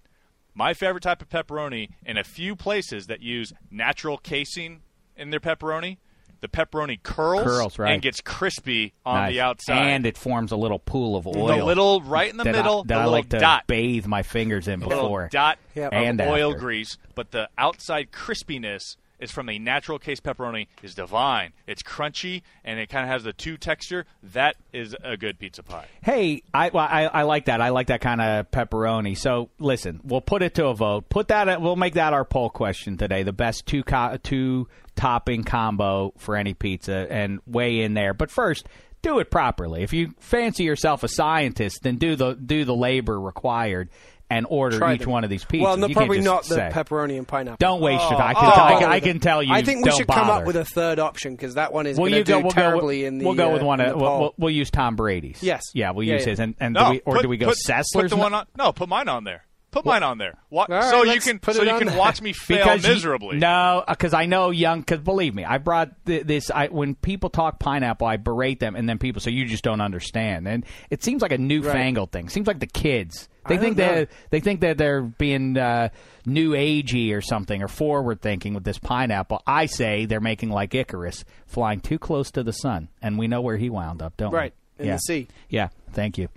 [0.54, 4.80] My favorite type of pepperoni, in a few places that use natural casing
[5.14, 5.98] in their pepperoni,
[6.40, 7.92] the pepperoni curls, Curls, right.
[7.92, 9.32] and gets crispy on Nice.
[9.32, 9.76] the outside.
[9.78, 11.46] and it forms a little pool of oil.
[11.48, 13.66] the little right in the that I- middle, that the I little like to dot,
[13.66, 15.28] bathe my fingers in before.
[15.32, 15.92] dot Yep.
[15.92, 16.60] And of oil after.
[16.60, 21.52] grease, but the outside crispiness is from a natural case pepperoni is divine.
[21.66, 24.06] It's crunchy and it kind of has the two texture.
[24.22, 25.86] That is a good pizza pie.
[26.02, 27.60] Hey, I, well, I I like that.
[27.60, 29.16] I like that kind of pepperoni.
[29.16, 31.08] So listen, we'll put it to a vote.
[31.08, 31.60] Put that.
[31.60, 33.22] We'll make that our poll question today.
[33.22, 38.14] The best two co- two topping combo for any pizza, and weigh in there.
[38.14, 38.66] But first,
[39.02, 39.82] do it properly.
[39.82, 43.90] If you fancy yourself a scientist, then do the do the labor required
[44.30, 45.10] and order Try each them.
[45.10, 45.62] one of these pizzas.
[45.62, 46.70] Well, no, You probably not the say.
[46.72, 47.56] pepperoni and pineapple.
[47.58, 48.36] Don't waste your time.
[48.36, 49.52] I Oh, can, tell, I, can, I can tell you.
[49.54, 51.96] I think we don't should come up with a third option because that one is
[51.96, 52.38] Well, going you to go.
[52.40, 52.88] do We'll go.
[52.90, 53.24] in the.
[53.24, 53.80] we'll go uh, with one.
[53.80, 55.42] Of, we'll, we'll, we'll use Tom Brady's.
[55.42, 55.62] Yes.
[55.74, 56.30] Yeah, we'll Yeah, use yeah.
[56.30, 56.40] his.
[56.40, 57.86] And, and No, do we, or put- do we go put, Sessler's?
[57.94, 58.46] Put the one on.
[58.56, 59.44] No, put mine on there.
[59.70, 60.38] Put mine on there.
[60.48, 61.98] Wa- All right, so you can put so you can there.
[61.98, 63.36] watch me fail because you- miserably.
[63.36, 64.80] no, because I know young.
[64.80, 66.50] Because believe me, I brought th- this.
[66.50, 69.82] I when people talk pineapple, I berate them, and then people say you just don't
[69.82, 70.48] understand.
[70.48, 72.30] And it seems like a newfangled thing.
[72.30, 73.28] Seems like the kids.
[73.48, 73.94] They think know.
[73.94, 75.88] that they think that they're being uh,
[76.26, 79.42] new agey or something or forward thinking with this pineapple.
[79.46, 83.40] I say they're making like Icarus, flying too close to the sun, and we know
[83.40, 84.38] where he wound up, don't Right, we?
[84.40, 84.94] Right in yeah.
[84.94, 85.28] the sea.
[85.48, 86.28] Yeah, thank you.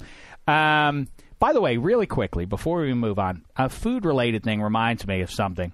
[0.47, 1.07] Um,
[1.39, 5.22] by the way, really quickly before we move on, a food related thing reminds me
[5.22, 5.72] of something.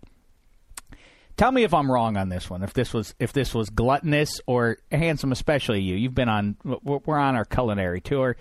[1.35, 2.63] Tell me if I'm wrong on this one.
[2.63, 5.95] If this was if this was gluttonous or handsome, especially you.
[5.95, 6.57] You've been on.
[6.83, 8.37] We're on our culinary tour,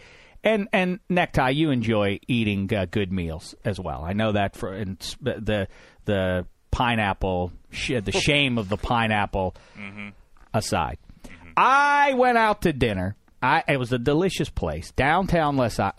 [0.47, 1.51] and and necktie.
[1.51, 4.03] You enjoy eating uh, good meals as well.
[4.05, 5.68] I know that for and the
[6.05, 9.57] the pineapple sh- the shame of the pineapple
[10.55, 10.99] aside.
[11.57, 13.16] I went out to dinner.
[13.43, 15.93] I it was a delicious place downtown Los uh,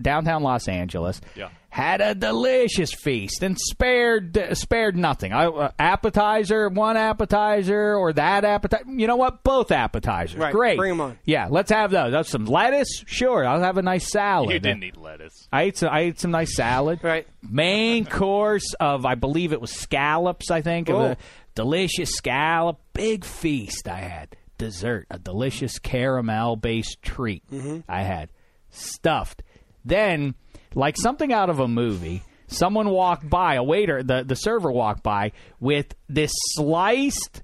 [0.00, 1.20] downtown Los Angeles.
[1.34, 1.48] Yeah.
[1.68, 5.34] Had a delicious feast and spared spared nothing.
[5.34, 8.84] I, uh, appetizer, one appetizer, or that appetizer.
[8.88, 9.42] You know what?
[9.42, 10.38] Both appetizers.
[10.38, 10.78] Right, Great.
[10.78, 11.18] them on.
[11.24, 12.12] Yeah, let's have those.
[12.12, 13.04] That's some lettuce.
[13.06, 14.52] Sure, I'll have a nice salad.
[14.52, 15.48] you didn't eat lettuce.
[15.52, 15.90] I ate some.
[15.92, 17.00] I ate some nice salad.
[17.02, 17.26] Right.
[17.42, 20.50] Main course of I believe it was scallops.
[20.50, 20.88] I think.
[20.88, 21.12] It was Oh.
[21.12, 21.16] a
[21.54, 22.78] delicious scallop.
[22.94, 24.34] Big feast I had.
[24.58, 25.06] Dessert.
[25.10, 27.80] A delicious caramel based treat mm-hmm.
[27.88, 28.30] I had.
[28.70, 29.42] Stuffed.
[29.84, 30.34] Then,
[30.74, 33.54] like something out of a movie, someone walked by.
[33.54, 37.42] A waiter, the the server walked by with this sliced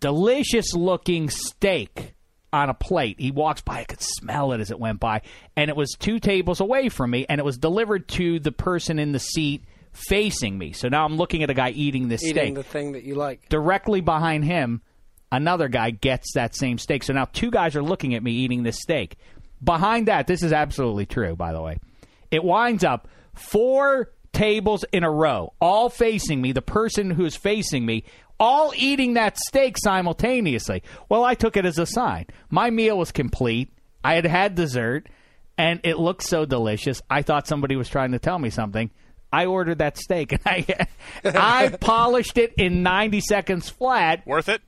[0.00, 2.14] delicious looking steak
[2.52, 3.16] on a plate.
[3.18, 5.22] He walks by, I could smell it as it went by,
[5.56, 8.98] and it was two tables away from me, and it was delivered to the person
[8.98, 10.72] in the seat facing me.
[10.72, 12.54] So now I'm looking at a guy eating this eating steak.
[12.54, 13.48] the thing that you like.
[13.48, 14.82] Directly behind him,
[15.32, 17.02] another guy gets that same steak.
[17.02, 19.16] So now two guys are looking at me eating this steak.
[19.62, 21.78] Behind that, this is absolutely true, by the way.
[22.30, 27.86] It winds up four tables in a row, all facing me, the person who's facing
[27.86, 28.04] me,
[28.38, 30.82] all eating that steak simultaneously.
[31.08, 32.26] Well, I took it as a sign.
[32.50, 33.72] My meal was complete.
[34.04, 35.08] I had had dessert,
[35.56, 37.00] and it looked so delicious.
[37.08, 38.90] I thought somebody was trying to tell me something.
[39.32, 40.86] I ordered that steak, and I,
[41.24, 44.26] I polished it in 90 seconds flat.
[44.26, 44.60] Worth it?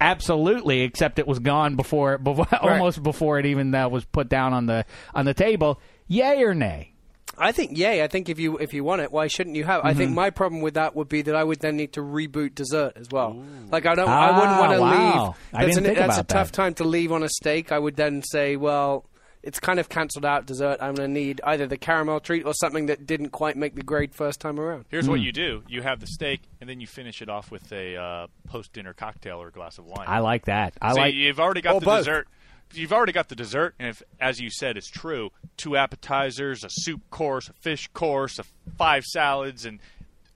[0.00, 4.52] Absolutely, except it was gone before, before almost before it even uh, was put down
[4.52, 4.84] on the
[5.14, 5.80] on the table.
[6.06, 6.92] Yay or nay?
[7.36, 8.02] I think yay.
[8.02, 9.84] I think if you if you want it, why shouldn't you have?
[9.84, 9.98] I Mm-hmm.
[9.98, 12.94] think my problem with that would be that I would then need to reboot dessert
[12.96, 13.36] as well.
[13.70, 14.90] Like I don't, I wouldn't Ah, want to wow.
[15.26, 15.36] leave.
[15.52, 17.70] I That's, didn't think that's about a tough time to leave on a steak.
[17.70, 19.04] I would then say, well,
[19.42, 20.78] it's kind of cancelled out dessert.
[20.80, 23.82] I'm going to need either the caramel treat or something that didn't quite make the
[23.82, 24.84] grade first time around.
[24.88, 25.12] Here's Hmm.
[25.12, 27.96] what you do: you have the steak, and then you finish it off with a
[27.96, 30.06] uh, post-dinner cocktail or a glass of wine.
[30.08, 30.74] I like that.
[30.82, 31.14] I so like.
[31.14, 31.98] you've already got the both.
[32.00, 32.28] dessert.
[32.74, 36.68] You've already got the dessert, and if, as you said, it's true, two appetizers, a
[36.70, 38.44] soup course, a fish course, a
[38.76, 39.78] five salads, and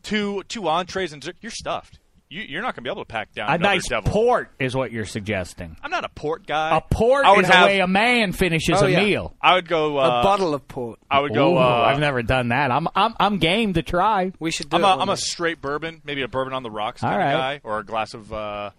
[0.03, 1.37] two two entrees and dessert.
[1.43, 1.99] You're stuffed.
[2.33, 4.11] You, you're not going to be able to pack down A nice devil.
[4.11, 5.77] port is what you're suggesting.
[5.83, 6.75] I'm not a port guy.
[6.75, 9.05] A port I would is have, the way a man finishes Oh, a yeah.
[9.05, 9.37] meal.
[9.43, 9.99] I would go.
[9.99, 10.99] Uh, a bottle of port.
[11.11, 11.55] I would go.
[11.55, 12.71] Ooh, uh, I've never done that.
[12.71, 14.33] I'm I'm I'm game to try.
[14.41, 14.87] We should do I'm it.
[14.87, 17.33] a, one I'm a straight bourbon, maybe a bourbon on the rocks kind right.
[17.33, 18.71] of guy, or a glass of, uh,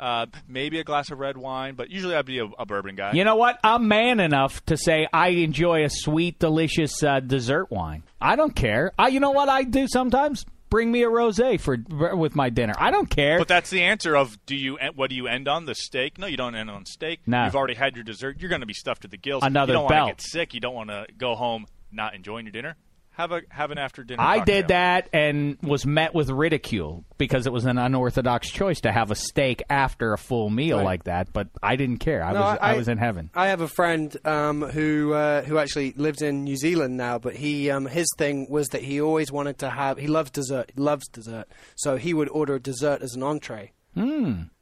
[0.00, 1.76] uh, maybe a glass of red wine.
[1.76, 3.12] But usually I'd be a, a bourbon guy.
[3.12, 3.60] You know what?
[3.62, 8.02] I'm man enough to say I enjoy a sweet, delicious uh, dessert wine.
[8.20, 8.90] I don't care.
[8.98, 10.44] I, you know what I do sometimes?
[10.68, 11.78] Bring me a rosé for
[12.16, 12.74] with my dinner.
[12.78, 13.38] I don't care.
[13.38, 16.18] But that's the answer of do you what do you end on the steak?
[16.18, 17.20] No, you don't end on steak.
[17.26, 17.44] No.
[17.44, 18.40] You've already had your dessert.
[18.40, 19.44] You're going to be stuffed to the gills.
[19.44, 20.08] Another you don't want belt.
[20.08, 20.54] to get sick.
[20.54, 22.76] You don't want to go home not enjoying your dinner.
[23.16, 24.22] Have a have an after dinner.
[24.22, 24.56] I cocktail.
[24.56, 29.10] did that and was met with ridicule because it was an unorthodox choice to have
[29.10, 30.84] a steak after a full meal Right.
[30.84, 31.32] like that.
[31.32, 32.22] But I didn't care.
[32.22, 33.30] I No, was I, was in heaven.
[33.34, 37.34] I have a friend um, who uh, who actually lives in New Zealand now, but
[37.36, 39.96] he um, his thing was that he always wanted to have.
[39.96, 40.72] He loves dessert.
[40.74, 43.72] He loves dessert, so he would order a dessert as an entree.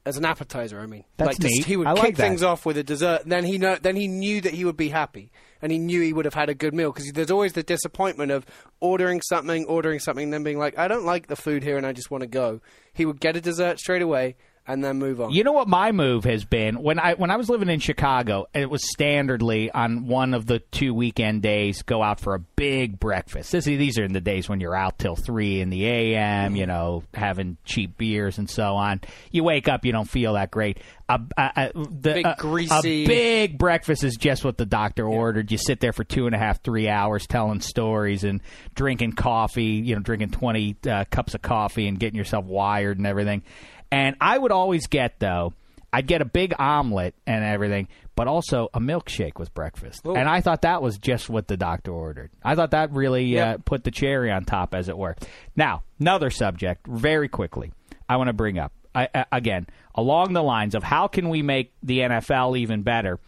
[0.07, 1.02] As an appetizer, I mean.
[1.16, 3.22] That's like just- he would I kick like things off with a dessert.
[3.26, 5.32] Then he know, then he knew that he would be happy,
[5.65, 8.31] and he knew he would have had a good meal because there's always the disappointment
[8.31, 8.45] of
[8.81, 11.95] ordering something, ordering something, then being like, I don't like the food here, and I
[11.95, 12.61] just want to go.
[12.93, 14.37] He would get a dessert straight away
[14.67, 15.31] and then move on.
[15.33, 18.47] You know what my move has been when I when I was living in Chicago,
[18.55, 22.99] it was standardly on one of the two weekend days go out for a big
[22.99, 23.53] breakfast.
[23.53, 26.57] This, these are in the days when you're out till three in the a.m.
[26.57, 29.01] You know, having cheap beers and so on.
[29.31, 30.79] You wake up, you don't feel that great.
[31.07, 32.37] A, a, a, the, Big, a-
[32.73, 35.53] a big breakfast is just what the doctor ordered.
[35.53, 38.41] You sit there for two and a half, three hours telling stories and
[38.75, 39.65] drinking coffee.
[39.85, 43.43] You know, drinking twenty uh, cups of coffee and getting yourself wired and everything.
[43.95, 45.53] And I would always get though,
[45.92, 47.86] I'd get a big omelet and everything,
[48.16, 50.05] but also a milkshake with breakfast.
[50.05, 52.32] And I thought that was just what the doctor ordered.
[52.42, 55.14] I thought that really uh, put the cherry on top, as it were.
[55.55, 57.72] Now, another subject, very quickly,
[58.09, 61.42] I want to bring up I, I, again along the lines of how can we
[61.42, 63.20] make the NFL even better.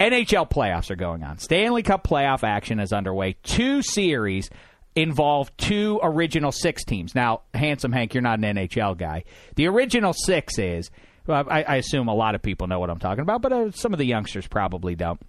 [0.00, 1.38] NHL playoffs are going on.
[1.38, 3.36] Stanley Cup playoff action is underway.
[3.44, 4.50] Two series
[4.94, 7.14] involve two original six teams.
[7.14, 9.24] Now, handsome Hank, you're not an NHL guy.
[9.56, 10.90] The original six is,
[11.26, 13.70] well, I, I assume a lot of people know what I'm talking about, but uh,
[13.72, 15.20] some of the youngsters probably don't.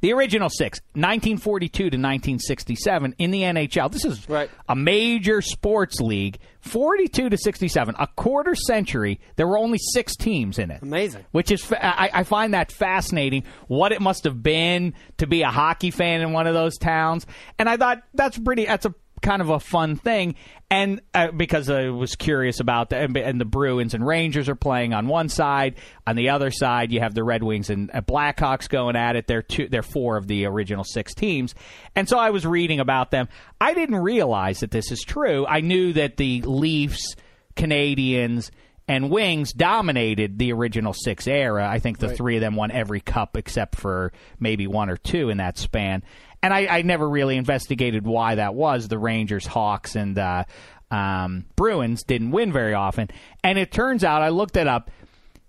[0.00, 3.90] The original six, 1942 to 1967 in the NHL.
[3.90, 4.50] This is Right.
[4.68, 6.38] a major sports league.
[6.60, 9.20] 42 to 67, a quarter century.
[9.36, 11.24] There were only six teams in it Amazing.
[11.30, 13.44] which is I, I find that fascinating.
[13.68, 17.24] What it must have been to be a hockey fan in one of those towns,
[17.58, 18.64] and I thought that's pretty.
[18.66, 20.34] That's a kind of a fun thing,
[20.70, 24.54] and uh, because I was curious about the and, and the Bruins and Rangers are
[24.54, 28.00] playing on one side, on the other side you have the Red Wings and uh,
[28.00, 29.26] Blackhawks going at it.
[29.26, 31.54] They're two, they're four of the original six teams,
[31.94, 33.28] and so I was reading about them.
[33.60, 35.46] I didn't realize that this is true.
[35.46, 37.16] I knew that the Leafs,
[37.56, 38.50] Canadiens
[38.88, 41.68] and Wings dominated the original six era.
[41.68, 45.28] I think the three of them won every cup except for maybe one or two
[45.28, 46.04] in that span.
[46.42, 48.88] And I, I never really investigated why that was.
[48.88, 50.44] The Rangers, Hawks, and uh,
[50.90, 53.08] um, Bruins didn't win very often.
[53.42, 54.90] And it turns out, I looked it up.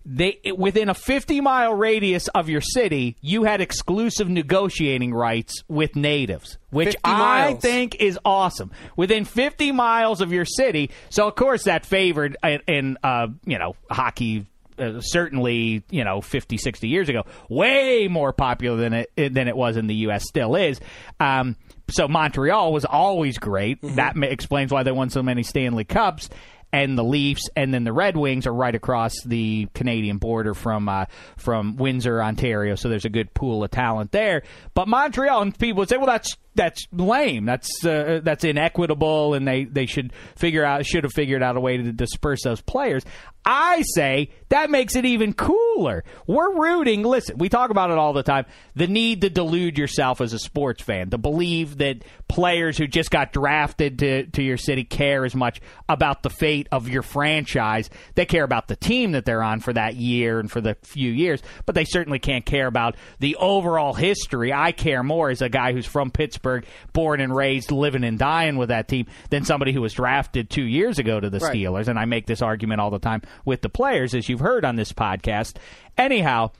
[0.09, 5.97] They within a 50 mile radius of your city, you had exclusive negotiating rights with
[5.97, 8.71] natives, which I think is awesome.
[8.95, 13.59] Within 50 miles of your city, so of course that favored in, in uh, you
[13.59, 14.45] know hockey.
[14.78, 19.55] Uh, certainly, you know, 50, 60 years ago, way more popular than it than it
[19.55, 20.23] was in the U.S.
[20.28, 20.80] Still is.
[21.19, 21.55] Um,
[21.89, 23.80] so Montreal was always great.
[23.82, 26.30] That ma- explains why they won so many Stanley Cups.
[26.73, 30.89] And the Leafs, and then the Red Wings are right across the Canadian border from
[30.89, 31.05] uh,
[31.38, 32.75] from Windsor, Ontario.
[32.75, 34.43] So there's a good pool of talent there.
[34.73, 37.45] But Montreal, and people would say, well, that's that's lame.
[37.45, 41.62] That's uh, that's inequitable, and they, they should figure out should have figured out a
[41.62, 43.03] way to disperse those players.
[43.49, 46.03] I say that makes it even cooler.
[46.26, 47.03] We're rooting.
[47.03, 48.45] Listen, we talk about it all the time.
[48.76, 53.10] The need to delude yourself as a sports fan, to believe that players who just
[53.10, 57.89] got drafted to, to your city care as much about the fate of your franchise.
[58.16, 61.12] They care about the team that they're on for that year and for the few
[61.12, 64.51] years, but they certainly can't care about the overall history.
[64.51, 68.17] I care more as a guy who's from Pittsburgh Pittsburgh, born and raised, living and
[68.17, 71.55] dying with that team, than somebody who was drafted two years ago to the Right.
[71.55, 71.87] Steelers.
[71.87, 74.75] And I make this argument all the time with the players, as you've heard on
[74.75, 75.57] this podcast.
[75.97, 76.51] Anyhow,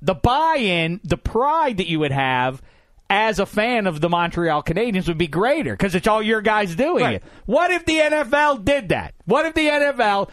[0.00, 2.62] the buy-in, the pride that you would have
[3.08, 6.74] as a fan of the Montreal Canadiens would be greater because it's all your guys
[6.74, 7.14] doing Right.
[7.16, 7.24] it.
[7.44, 9.14] What if the NFL did that?
[9.26, 10.30] What if the NFL?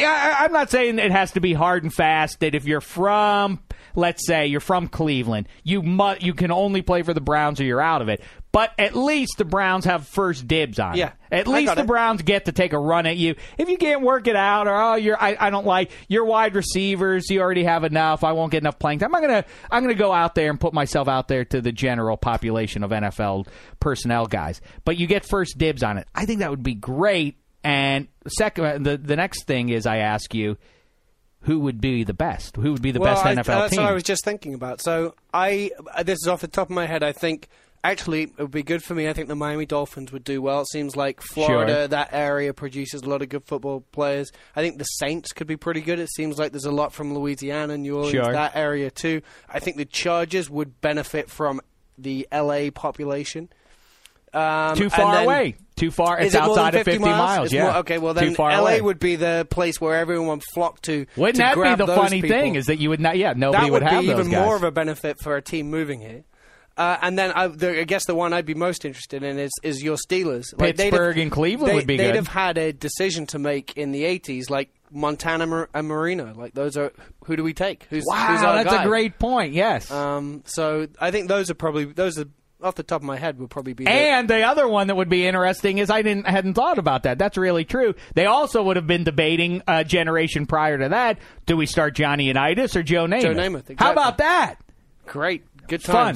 [0.00, 2.40] I- I'm not saying it has to be hard and fast.
[2.40, 3.60] That if you're from,
[3.94, 7.64] let's say, you're from Cleveland, you mu- you can only play for the Browns or
[7.64, 8.22] you're out of it.
[8.52, 11.34] But at least the Browns have first dibs on Yeah, it.
[11.38, 11.86] At least the it.
[11.86, 13.34] Browns get to take a run at you.
[13.56, 16.54] If you can't work it out, or oh, you're I, I don't like your wide
[16.54, 17.30] receivers.
[17.30, 18.24] You already have enough.
[18.24, 19.14] I won't get enough playing time.
[19.14, 22.18] I'm gonna I'm gonna go out there and put myself out there to the general
[22.18, 23.46] population of NFL
[23.80, 24.60] personnel guys.
[24.84, 26.06] But you get first dibs on it.
[26.14, 27.38] I think that would be great.
[27.64, 30.58] And second, the the next thing is I ask you,
[31.42, 32.56] who would be the best?
[32.56, 33.82] Who would be the well, best I, NFL that's team?
[33.82, 34.80] what I was just thinking about.
[34.80, 35.70] So I,
[36.04, 37.02] this is off the top of my head.
[37.02, 37.48] I think
[37.84, 39.08] actually it would be good for me.
[39.08, 40.60] I think the Miami Dolphins would do well.
[40.60, 41.88] It seems like Florida, Sure.
[41.88, 44.30] that area produces a lot of good football players.
[44.54, 45.98] I think the Saints could be pretty good.
[45.98, 48.32] It seems like there's a lot from Louisiana, and New Orleans, Sure.
[48.32, 49.20] that area too.
[49.48, 51.60] I think the Chargers would benefit from
[51.98, 53.48] the LA population.
[54.32, 55.56] Um, Too far then- away.
[55.82, 56.20] Too far.
[56.20, 57.52] It's it more than outside of 50 50 miles.
[57.52, 57.62] Yeah.
[57.64, 58.80] more- okay, well then LA away.
[58.80, 61.06] would be the place where everyone would flock to.
[61.16, 62.38] Wouldn't to that be the funny people.
[62.38, 62.54] thing?
[62.54, 63.16] Is that you would not?
[63.18, 64.44] Yeah, nobody that would, have be those even guys.
[64.46, 66.22] more of a benefit for a team moving here.
[66.76, 69.50] Uh, and then I, the, I guess the one I'd be most interested in is,
[69.62, 70.44] is your Steelers.
[70.56, 72.14] they'd Pittsburgh have- and Cleveland they, would be They'd good.
[72.14, 76.32] have had a decision to make in the '80s, like Montana and Marino.
[76.34, 76.92] Like those are
[77.24, 77.86] who do we take?
[77.90, 78.84] Who's, wow, who's our that's guy?
[78.84, 79.52] a great point.
[79.52, 79.90] Yes.
[79.90, 82.26] Um, so I think those are probably those are
[82.62, 83.86] off the top of my head would probably be.
[83.86, 87.18] And the other one that would be interesting is I didn't hadn't thought about that.
[87.18, 87.94] That's really true.
[88.14, 91.18] They also would have been debating a generation prior to that.
[91.46, 93.22] Do we start Johnny Unitas or Joe Namath?
[93.22, 94.56] Joe Namath, How about that?
[95.06, 95.44] great,
[95.78, 96.14] good Fun.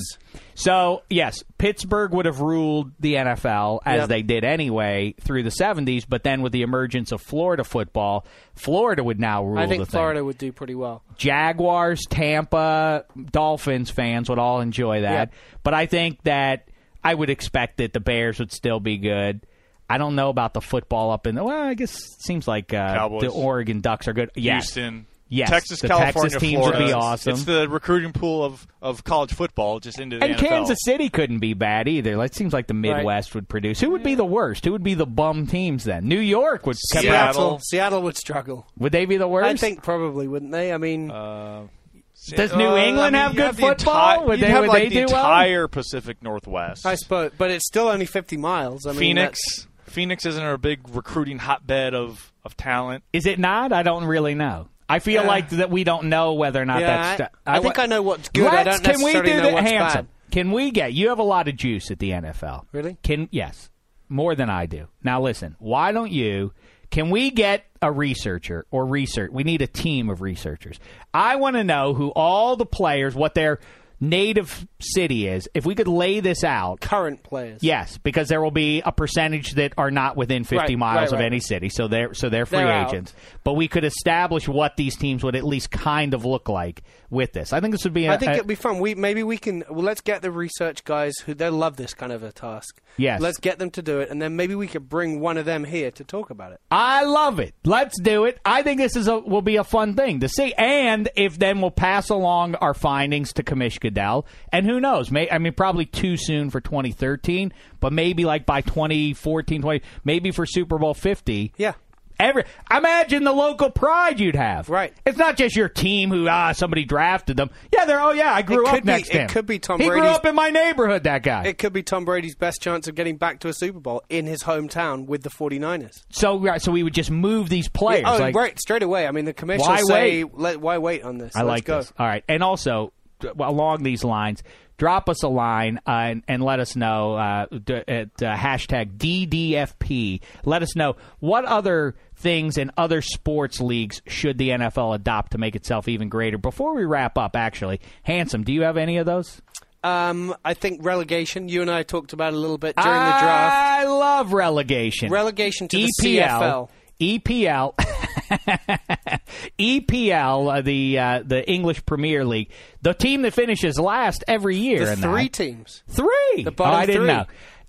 [0.54, 4.08] So yes, Pittsburgh would have ruled the NFL as Yep.
[4.08, 6.04] they did anyway through the '70s.
[6.08, 9.82] But then with the emergence of Florida football, Florida would now rule I the think
[9.84, 9.90] thing.
[9.90, 11.02] Florida would do pretty well.
[11.16, 15.30] Jaguars, Tampa, Dolphins fans would all enjoy that.
[15.32, 15.38] Yeah.
[15.62, 16.68] But I think that
[17.04, 19.46] I would expect that the Bears would still be good.
[19.88, 21.44] I don't know about the football up in the.
[21.44, 24.30] Well, I guess it seems like uh, the Oregon Ducks are good.
[24.34, 24.74] Yes.
[24.74, 25.06] Houston.
[25.28, 26.78] Yes, Texas, the California, Texas teams Florida.
[26.78, 27.32] would be awesome.
[27.32, 30.48] It's the recruiting pool of, of college football just into the And NFL.
[30.48, 32.22] Kansas City couldn't be bad either.
[32.22, 33.80] It seems like the Midwest would produce.
[33.80, 34.64] Who would be the worst?
[34.64, 36.06] Who would be the bum teams then?
[36.06, 36.76] New York would.
[36.92, 37.32] come Seattle.
[37.32, 38.66] Seattle, Seattle would struggle.
[38.78, 39.48] Would they be the worst?
[39.48, 40.72] I think probably wouldn't they?
[40.72, 44.18] I mean, Does New Uh, England I mean, have good the football?
[44.22, 45.24] enti- Would they- have would like they the do well?
[45.24, 46.86] entire Pacific Northwest.
[46.86, 48.86] I suppose, but it's still only 50 miles.
[48.86, 49.40] I mean, Phoenix.
[49.86, 53.02] Phoenix isn't a big recruiting hotbed of, of talent.
[53.12, 53.72] Is it not?
[53.72, 54.68] I don't really know.
[54.88, 55.28] I feel Yeah.
[55.28, 57.34] like that we don't know whether or not Yeah, that's.
[57.46, 58.46] I- I think I know what's good.
[58.46, 60.06] I don't can we do know handsome?
[60.06, 60.32] bad.
[60.32, 60.92] Can we get?
[60.92, 62.66] You have a lot of juice at the NFL.
[62.72, 62.96] Really?
[63.02, 63.70] Can yes,
[64.08, 64.86] more than I do.
[65.02, 65.56] Now listen.
[65.58, 66.52] Why don't you?
[66.90, 69.30] Can we get a researcher or research?
[69.32, 70.78] We need a team of researchers.
[71.12, 73.58] I want to know who all the players, what their
[74.00, 75.48] native city is.
[75.54, 77.62] If we could lay this out, current players.
[77.62, 81.06] Yes, because there will be a percentage that are not within 50 Right, miles right,
[81.12, 81.24] of right.
[81.26, 82.88] any city, so they're so they're free They're out.
[82.92, 83.14] agents.
[83.44, 87.32] But we could establish what these teams would at least kind of look like with
[87.32, 87.52] this.
[87.52, 88.06] I think this would be.
[88.06, 88.78] a- I think a- it'd be fun.
[88.80, 89.64] We maybe we can.
[89.70, 92.80] Well, let's get the research guys who they love this kind of a task.
[92.98, 93.20] Yes.
[93.20, 95.64] Let's get them to do it, and then maybe we could bring one of them
[95.64, 96.60] here to talk about it.
[96.70, 97.54] I love it.
[97.64, 98.38] Let's do it.
[98.44, 101.60] I think this is a will be a fun thing to see, and if then
[101.60, 105.10] we'll pass along our findings to Commish Goodell, and who knows?
[105.10, 110.30] May I mean probably too soon for 2013, but maybe like by 2014, 20, maybe
[110.30, 111.52] for Super Bowl 50.
[111.56, 111.74] Yeah.
[112.18, 114.70] Every imagine the local pride you'd have.
[114.70, 114.94] Right.
[115.04, 117.50] It's not just your team who ah somebody drafted them.
[117.70, 119.86] Yeah, they're oh yeah I grew up be- next to it could be Tom He
[119.86, 121.04] grew up in my neighborhood.
[121.04, 121.44] That guy.
[121.44, 124.24] It could be Tom Brady's best chance of getting back to a Super Bowl in
[124.24, 126.04] his hometown with the 49ers.
[126.08, 128.04] so right, so we would just move these players.
[128.06, 129.06] oh, like, right, straight away.
[129.06, 130.38] I mean, the commission Why say, wait?
[130.38, 131.36] Let, why wait on this?
[131.36, 131.78] I Let's like go.
[131.80, 131.92] this.
[131.98, 132.94] All right, and also
[133.38, 134.42] along these lines,
[134.76, 138.96] drop us a line uh, and, and let us know uh, d- at uh, hashtag
[138.98, 140.20] DDFP.
[140.44, 145.38] Let us know what other things in other sports leagues should the NFL adopt to
[145.38, 146.38] make itself even greater.
[146.38, 149.40] Before we wrap up, actually, handsome, do you have any of those?
[149.84, 151.48] Um, I think relegation.
[151.48, 153.54] You and I talked about a little bit during the draft.
[153.54, 155.10] I love relegation.
[155.12, 156.68] Relegation to the EPL, CFL.
[157.00, 157.74] EPL,
[159.58, 162.50] EPL, uh, the uh, the English Premier League,
[162.82, 164.84] the team that finishes last every year.
[164.86, 165.32] The three that.
[165.32, 165.82] teams.
[165.88, 166.42] three.
[166.44, 167.08] The bottom oh, I didn't three.
[167.08, 167.24] know.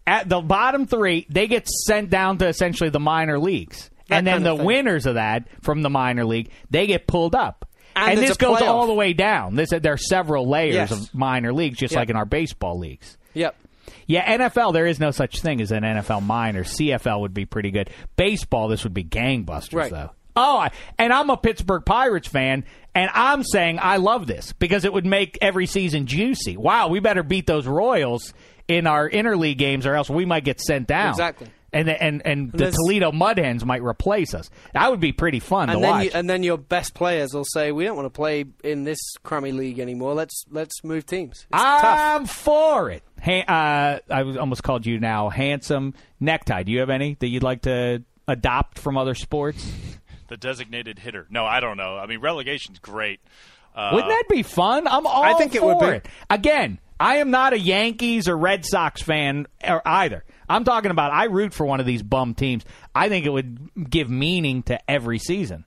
[0.06, 4.28] At the bottom three, they get sent down to essentially the minor leagues, That and
[4.28, 4.66] then the thing.
[4.66, 7.68] winners of that from the minor league, they get pulled up.
[7.94, 9.56] And there's this goes all the way down.
[9.56, 10.92] This, there are several layers Yes.
[10.92, 12.00] of minor leagues, just Yeah.
[12.00, 13.18] like in our baseball leagues.
[13.34, 13.56] Yep.
[14.06, 16.64] Yeah, NFL, there is no such thing as an NFL minor.
[16.64, 17.90] CFL would be pretty good.
[18.16, 19.92] Baseball, this would be gangbusters, Right.
[19.92, 20.12] though.
[20.36, 22.64] Oh, I- and I'm a Pittsburgh Pirates fan,
[22.94, 26.58] and I'm saying I love this because it would make every season juicy.
[26.58, 28.34] Wow, we better beat those Royals
[28.68, 31.10] in our interleague games, or else we might get sent down.
[31.10, 31.48] Exactly.
[31.74, 34.50] And and and the there's- Toledo Mud Hens might replace us.
[34.74, 36.04] That would be pretty fun and to then watch.
[36.06, 38.98] you, and then your best players will say, "We don't want to play in this
[39.24, 40.14] crummy league anymore.
[40.14, 41.48] Let's let's move teams." It's.
[41.62, 43.04] I'm for it.
[43.24, 46.64] Ha- uh, I was almost called you now handsome necktie.
[46.64, 49.70] Do you have any that you'd like to adopt from other sports?
[50.30, 51.26] The designated hitter.
[51.30, 51.96] No, I don't know.
[51.96, 53.22] I mean, relegation's great.
[53.74, 54.86] Uh, Wouldn't that be fun?
[54.86, 55.86] I'm all I think it would be.
[55.86, 56.08] it.
[56.30, 60.26] Again, I am not a Yankees or Red Sox fan or either.
[60.50, 62.66] I'm talking about I root for one of these bum teams.
[62.94, 65.64] I think it would give meaning to every season.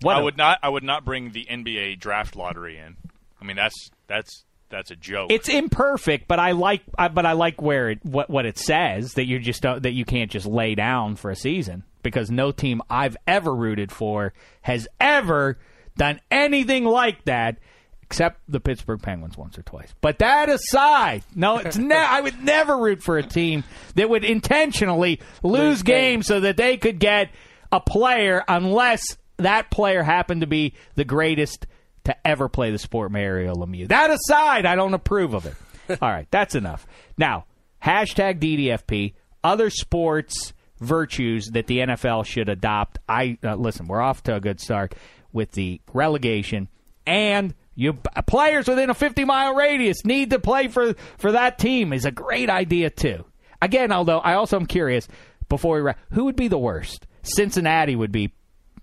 [0.00, 0.58] What I a- would not.
[0.62, 2.96] I would not bring the NBA draft lottery in.
[3.42, 5.30] I mean, that's that's that's a joke.
[5.32, 6.82] It's imperfect, but I like.
[6.98, 10.04] I, but I like where it what what it says that you just that you
[10.04, 14.86] can't just lay down for a season because no team I've ever rooted for has
[15.00, 15.58] ever
[15.96, 17.58] done anything like that.
[18.02, 19.92] Except the Pittsburgh Penguins once or twice.
[20.00, 23.64] But that aside, no, it's ne- I would never root for a team
[23.96, 27.30] that would intentionally lose games so that they could get
[27.70, 29.02] a player unless
[29.36, 31.66] that player happened to be the greatest
[32.08, 33.88] to ever play the sport, Mario Lemieux.
[33.88, 35.54] That aside, I don't approve of it.
[36.02, 36.86] All right, that's enough.
[37.16, 37.44] Now,
[37.84, 42.98] hashtag DDFP, other sports virtues that the NFL should adopt.
[43.08, 43.86] I uh, listen.
[43.88, 44.94] We're off to a good start
[45.32, 46.68] with the relegation,
[47.06, 47.92] and you
[48.26, 52.10] players within a 50 mile radius need to play for for that team is a
[52.10, 53.24] great idea too.
[53.60, 55.08] Again, although I also am curious
[55.48, 57.06] before we wrap, who would be the worst?
[57.22, 58.32] Cincinnati would be.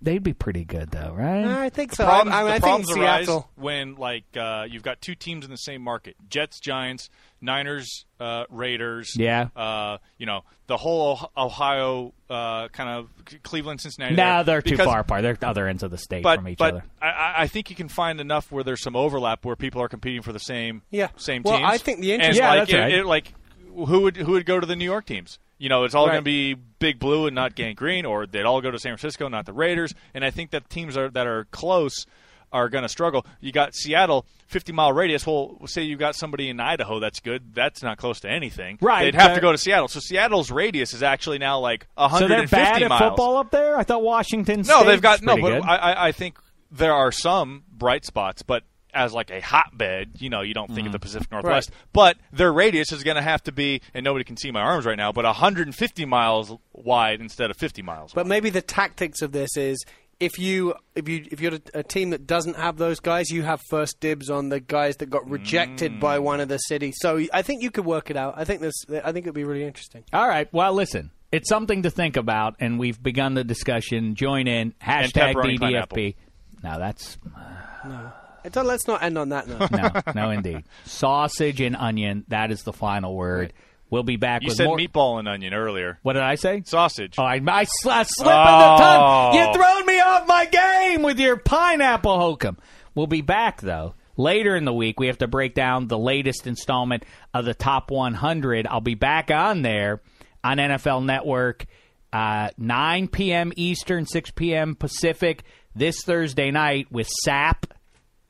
[0.02, 1.44] They'd be pretty good though, right?
[1.44, 2.04] I think so.
[2.04, 3.50] problems, I, I, mean, the I think problems arise Seattle.
[3.56, 7.08] when like uh, you've got two teams in the same market: Jets, Giants,
[7.40, 9.12] Niners, uh, Raiders.
[9.16, 9.48] Yeah.
[9.56, 13.08] Uh, you know the whole Oh- Ohio uh, kind of
[13.42, 14.14] Cleveland, Cincinnati.
[14.14, 14.60] No, there.
[14.60, 15.22] they're too far apart.
[15.22, 16.84] They're other ends of the state But from each but other.
[17.00, 19.88] I- I, I think you can find enough where there's some overlap where people are
[19.88, 21.08] competing for the same Yeah.
[21.16, 21.70] same Well, teams.
[21.70, 22.92] I think the and interest- Yeah, like, that's it- right.
[22.94, 23.32] it- like
[23.74, 25.38] who would who would go to the New York teams?
[25.58, 26.12] You know, it's all Right.
[26.14, 28.90] going to be Big Blue and not Gang Green, or they'd all go to San
[28.96, 29.94] Francisco, not the Raiders.
[30.14, 32.06] And I think that teams are, that are close
[32.52, 33.26] are going to struggle.
[33.40, 35.26] You got Seattle, 50 mile radius.
[35.26, 37.54] Well, say you got somebody in Idaho that's good.
[37.54, 38.78] That's not close to anything.
[38.80, 39.88] Right, They'd have to go to Seattle.
[39.88, 43.00] So Seattle's radius is actually now like So 150 they're bad at miles.
[43.00, 43.76] football up there.
[43.76, 44.62] I thought Washington.
[44.62, 45.64] No, they've got no, but.
[45.64, 46.38] I, I, I think
[46.70, 48.62] there are some bright spots, but
[48.96, 50.92] as like a hotbed, you know, you don't think of Mm-hmm.
[50.92, 51.70] the Pacific Northwest.
[51.92, 54.86] But their radius is going to have to be, and nobody can see my arms
[54.86, 58.12] right now, but 150 miles wide instead of 50 miles.
[58.12, 58.28] But wide.
[58.30, 59.84] maybe the tactics of this is
[60.18, 63.42] if you if you if you're a, a team that doesn't have those guys, you
[63.42, 66.00] have first dibs on the guys that got rejected Mm.
[66.00, 66.94] by one of the cities.
[67.00, 68.32] So I think you could work it out.
[68.36, 68.72] I think this.
[69.04, 70.04] I think it'd be really interesting.
[70.14, 70.50] All right.
[70.54, 74.14] Well, listen, it's something to think about, and we've begun the discussion.
[74.14, 76.14] Join in hashtag pepperoni DDFP.
[76.62, 78.12] Now that's I don't-
[78.54, 79.70] let's not end on that note.
[79.70, 80.64] no, no, indeed.
[80.84, 82.24] Sausage and onion.
[82.28, 83.52] That is the final word.
[83.88, 84.78] We'll be back you with said more.
[84.78, 85.98] meatball and onion earlier.
[86.02, 86.62] What did I say?
[86.64, 87.14] Sausage.
[87.18, 89.32] Oh, I, I, sl- I slip of the tongue.
[89.32, 89.38] Oh.
[89.38, 92.58] You thrown me off my game with your pineapple hokum.
[92.94, 94.98] We'll be back though later in the week.
[94.98, 98.66] We have to break down the latest installment of the top 100.
[98.66, 100.00] I'll be back on there
[100.42, 101.66] on NFL Network,
[102.12, 103.52] uh, 9 p.m.
[103.56, 104.74] Eastern, 6 p.m.
[104.74, 105.44] Pacific
[105.76, 107.66] this Thursday night with Sap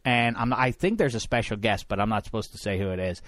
[0.06, 2.90] and I'm, I think there's a special guest, but I'm not supposed to say who
[2.90, 3.20] it is.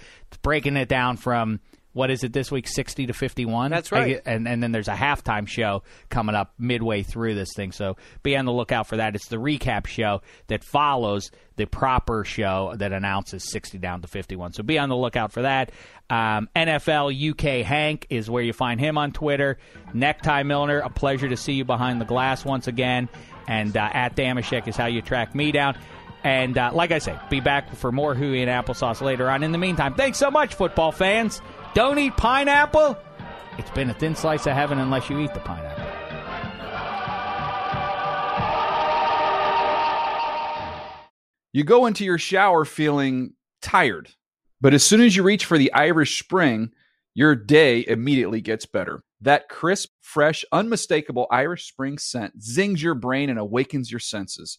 [0.43, 1.59] Breaking it down from
[1.93, 3.72] what is it this week, 60 to 51?
[3.72, 4.22] That's right.
[4.24, 7.72] And and then there's a halftime show coming up midway through this thing.
[7.72, 9.16] So be on the lookout for that.
[9.16, 14.53] It's the recap show that follows the proper show that announces 60 down to 51.
[14.53, 15.72] So be on the lookout for that.
[16.09, 19.59] Um, NFL UK Hank is where you find him on Twitter.
[19.93, 23.09] Necktie Milner, a pleasure to see you behind the glass once again.
[23.49, 25.76] And uh, at Dameshek is how you track me down.
[26.25, 29.43] And uh, like I say, be back for more Huey and applesauce later on.
[29.43, 31.41] In the meantime, thanks so much, football fans.
[31.75, 32.99] Don't eat pineapple.
[33.57, 35.85] It's been a thin slice of heaven unless you eat the pineapple.
[41.53, 44.11] You go into your shower feeling tired,
[44.61, 46.71] but as soon as you reach for the Irish Spring,
[47.14, 49.03] your day immediately gets better.
[49.21, 54.59] That crisp, fresh, unmistakable Irish Spring scent zings your brain and awakens your senses.